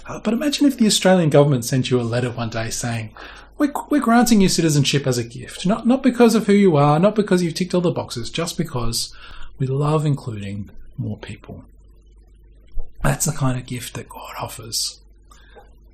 Uh, 0.07 0.21
but 0.21 0.33
imagine 0.33 0.67
if 0.67 0.79
the 0.79 0.87
Australian 0.87 1.29
government 1.29 1.65
sent 1.65 1.91
you 1.91 2.01
a 2.01 2.03
letter 2.03 2.31
one 2.31 2.49
day 2.51 2.71
saying, 2.71 3.15
we're, 3.59 3.73
we're 3.91 4.01
granting 4.01 4.41
you 4.41 4.49
citizenship 4.49 5.07
as 5.07 5.19
a 5.19 5.25
gift, 5.25 5.67
not, 5.67 5.87
not 5.87 6.03
because 6.03 6.35
of 6.35 6.47
who 6.47 6.53
you 6.53 6.77
are, 6.77 6.99
not 6.99 7.15
because 7.15 7.43
you've 7.43 7.55
ticked 7.55 7.75
all 7.75 7.81
the 7.81 7.91
boxes, 7.91 8.31
just 8.31 8.57
because 8.57 9.15
we 9.59 9.67
love 9.67 10.07
including 10.07 10.71
more 11.01 11.19
people. 11.19 11.65
That's 13.03 13.27
the 13.27 13.33
kind 13.33 13.59
of 13.59 13.67
gift 13.67 13.95
that 13.95 14.09
God 14.09 14.35
offers. 14.39 15.01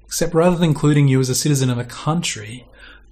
Except 0.05 0.35
rather 0.35 0.57
than 0.57 0.71
including 0.71 1.09
you 1.09 1.21
as 1.21 1.29
a 1.29 1.35
citizen 1.35 1.71
of 1.71 1.79
a 1.79 1.85
country, 1.85 2.67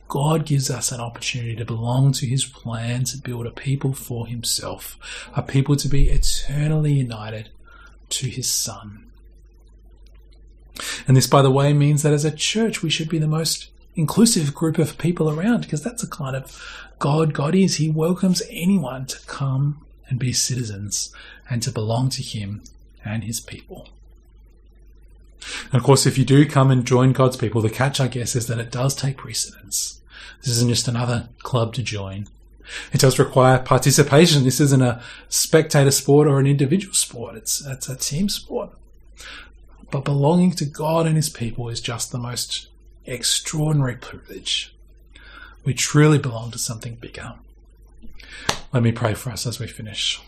God 0.08 0.46
gives 0.46 0.70
us 0.70 0.92
an 0.92 1.00
opportunity 1.00 1.56
to 1.56 1.64
belong 1.64 2.12
to 2.12 2.26
his 2.26 2.44
plan 2.44 3.04
to 3.04 3.18
build 3.18 3.46
a 3.46 3.50
people 3.50 3.92
for 3.92 4.26
himself, 4.26 4.98
a 5.34 5.42
people 5.42 5.76
to 5.76 5.88
be 5.88 6.10
eternally 6.10 6.92
united 6.92 7.50
to 8.10 8.28
his 8.28 8.50
Son. 8.50 9.10
And 11.06 11.16
this, 11.16 11.26
by 11.26 11.42
the 11.42 11.50
way, 11.50 11.72
means 11.72 12.02
that 12.02 12.12
as 12.12 12.24
a 12.24 12.30
church, 12.30 12.82
we 12.82 12.90
should 12.90 13.08
be 13.08 13.18
the 13.18 13.28
most 13.28 13.70
inclusive 13.96 14.54
group 14.54 14.78
of 14.78 14.98
people 14.98 15.30
around 15.30 15.62
because 15.62 15.82
that's 15.82 16.02
the 16.02 16.08
kind 16.08 16.34
of 16.34 16.60
God 16.98 17.32
God 17.32 17.54
is. 17.54 17.76
He 17.76 17.88
welcomes 17.88 18.42
anyone 18.50 19.06
to 19.06 19.20
come 19.26 19.84
and 20.08 20.18
be 20.18 20.32
citizens 20.32 21.14
and 21.48 21.62
to 21.62 21.70
belong 21.70 22.08
to 22.10 22.22
Him 22.22 22.62
and 23.04 23.24
His 23.24 23.40
people. 23.40 23.88
And 25.66 25.74
of 25.74 25.82
course, 25.82 26.06
if 26.06 26.16
you 26.16 26.24
do 26.24 26.46
come 26.48 26.70
and 26.70 26.86
join 26.86 27.12
God's 27.12 27.36
people, 27.36 27.60
the 27.60 27.70
catch, 27.70 28.00
I 28.00 28.08
guess, 28.08 28.34
is 28.34 28.46
that 28.46 28.58
it 28.58 28.70
does 28.70 28.94
take 28.94 29.16
precedence. 29.16 30.00
This 30.40 30.50
isn't 30.56 30.70
just 30.70 30.88
another 30.88 31.28
club 31.42 31.74
to 31.74 31.82
join. 31.82 32.28
It 32.92 33.00
does 33.00 33.18
require 33.18 33.58
participation. 33.58 34.44
This 34.44 34.60
isn't 34.60 34.82
a 34.82 35.02
spectator 35.28 35.90
sport 35.90 36.26
or 36.26 36.38
an 36.38 36.46
individual 36.46 36.94
sport. 36.94 37.36
It's, 37.36 37.64
it's 37.66 37.88
a 37.88 37.96
team 37.96 38.28
sport. 38.28 38.70
But 39.90 40.04
belonging 40.04 40.52
to 40.52 40.64
God 40.64 41.06
and 41.06 41.16
His 41.16 41.28
people 41.28 41.68
is 41.68 41.80
just 41.80 42.10
the 42.10 42.18
most 42.18 42.68
extraordinary 43.04 43.96
privilege. 43.96 44.74
We 45.64 45.74
truly 45.74 46.18
belong 46.18 46.50
to 46.52 46.58
something 46.58 46.94
bigger. 46.96 47.34
Let 48.72 48.82
me 48.82 48.92
pray 48.92 49.14
for 49.14 49.30
us 49.30 49.46
as 49.46 49.58
we 49.58 49.66
finish. 49.66 50.20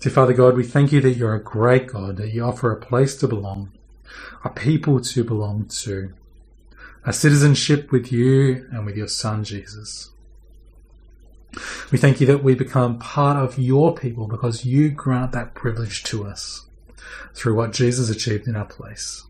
Dear 0.00 0.12
Father 0.12 0.34
God, 0.34 0.54
we 0.54 0.64
thank 0.64 0.92
you 0.92 1.00
that 1.00 1.12
you're 1.12 1.34
a 1.34 1.42
great 1.42 1.86
God, 1.86 2.18
that 2.18 2.34
you 2.34 2.44
offer 2.44 2.70
a 2.70 2.76
place 2.76 3.16
to 3.16 3.26
belong, 3.26 3.72
a 4.44 4.50
people 4.50 5.00
to 5.00 5.24
belong 5.24 5.64
to, 5.66 6.12
a 7.06 7.12
citizenship 7.12 7.90
with 7.90 8.12
you 8.12 8.68
and 8.70 8.84
with 8.84 8.96
your 8.96 9.08
Son, 9.08 9.44
Jesus. 9.44 10.10
We 11.90 11.98
thank 11.98 12.20
you 12.20 12.26
that 12.26 12.42
we 12.42 12.54
become 12.54 12.98
part 12.98 13.36
of 13.36 13.58
your 13.58 13.94
people 13.94 14.26
because 14.26 14.64
you 14.64 14.90
grant 14.90 15.32
that 15.32 15.54
privilege 15.54 16.02
to 16.04 16.26
us 16.26 16.66
through 17.32 17.54
what 17.54 17.72
Jesus 17.72 18.10
achieved 18.10 18.46
in 18.46 18.56
our 18.56 18.64
place. 18.64 19.24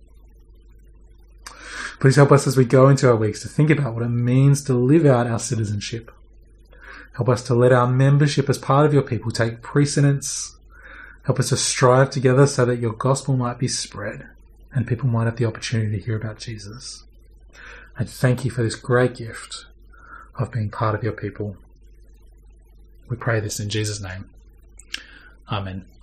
Please 2.01 2.17
help 2.17 2.33
us 2.33 2.47
as 2.47 2.57
we 2.57 2.65
go 2.65 2.89
into 2.89 3.09
our 3.09 3.17
weeks 3.17 3.43
to 3.43 3.49
think 3.49 3.71
about 3.71 3.95
what 3.95 4.03
it 4.03 4.09
means 4.09 4.63
to 4.65 4.75
live 4.75 5.07
out 5.07 5.27
our 5.27 5.39
citizenship. 5.39 6.11
Help 7.15 7.29
us 7.29 7.43
to 7.45 7.55
let 7.55 7.73
our 7.73 7.87
membership 7.87 8.49
as 8.49 8.59
part 8.59 8.87
of 8.87 8.93
your 8.93 9.03
people 9.03 9.31
take 9.31 9.63
precedence. 9.63 10.57
Help 11.25 11.39
us 11.39 11.51
to 11.51 11.57
strive 11.57 12.11
together 12.11 12.47
so 12.47 12.65
that 12.65 12.81
your 12.81 12.93
gospel 12.93 13.37
might 13.37 13.59
be 13.59 13.69
spread 13.69 14.29
and 14.73 14.87
people 14.87 15.09
might 15.09 15.25
have 15.25 15.37
the 15.37 15.45
opportunity 15.45 15.97
to 15.97 16.05
hear 16.05 16.17
about 16.17 16.39
Jesus. 16.39 17.05
And 17.97 18.11
thank 18.11 18.45
you 18.45 18.51
for 18.51 18.63
this 18.63 18.75
great 18.75 19.15
gift 19.15 19.67
of 20.37 20.51
being 20.51 20.71
part 20.71 20.97
of 20.97 21.05
your 21.05 21.13
people. 21.13 21.57
We 23.09 23.17
pray 23.17 23.39
this 23.41 23.61
in 23.61 23.69
Jesus' 23.69 24.01
name. 24.01 24.31
Amen. 25.51 25.94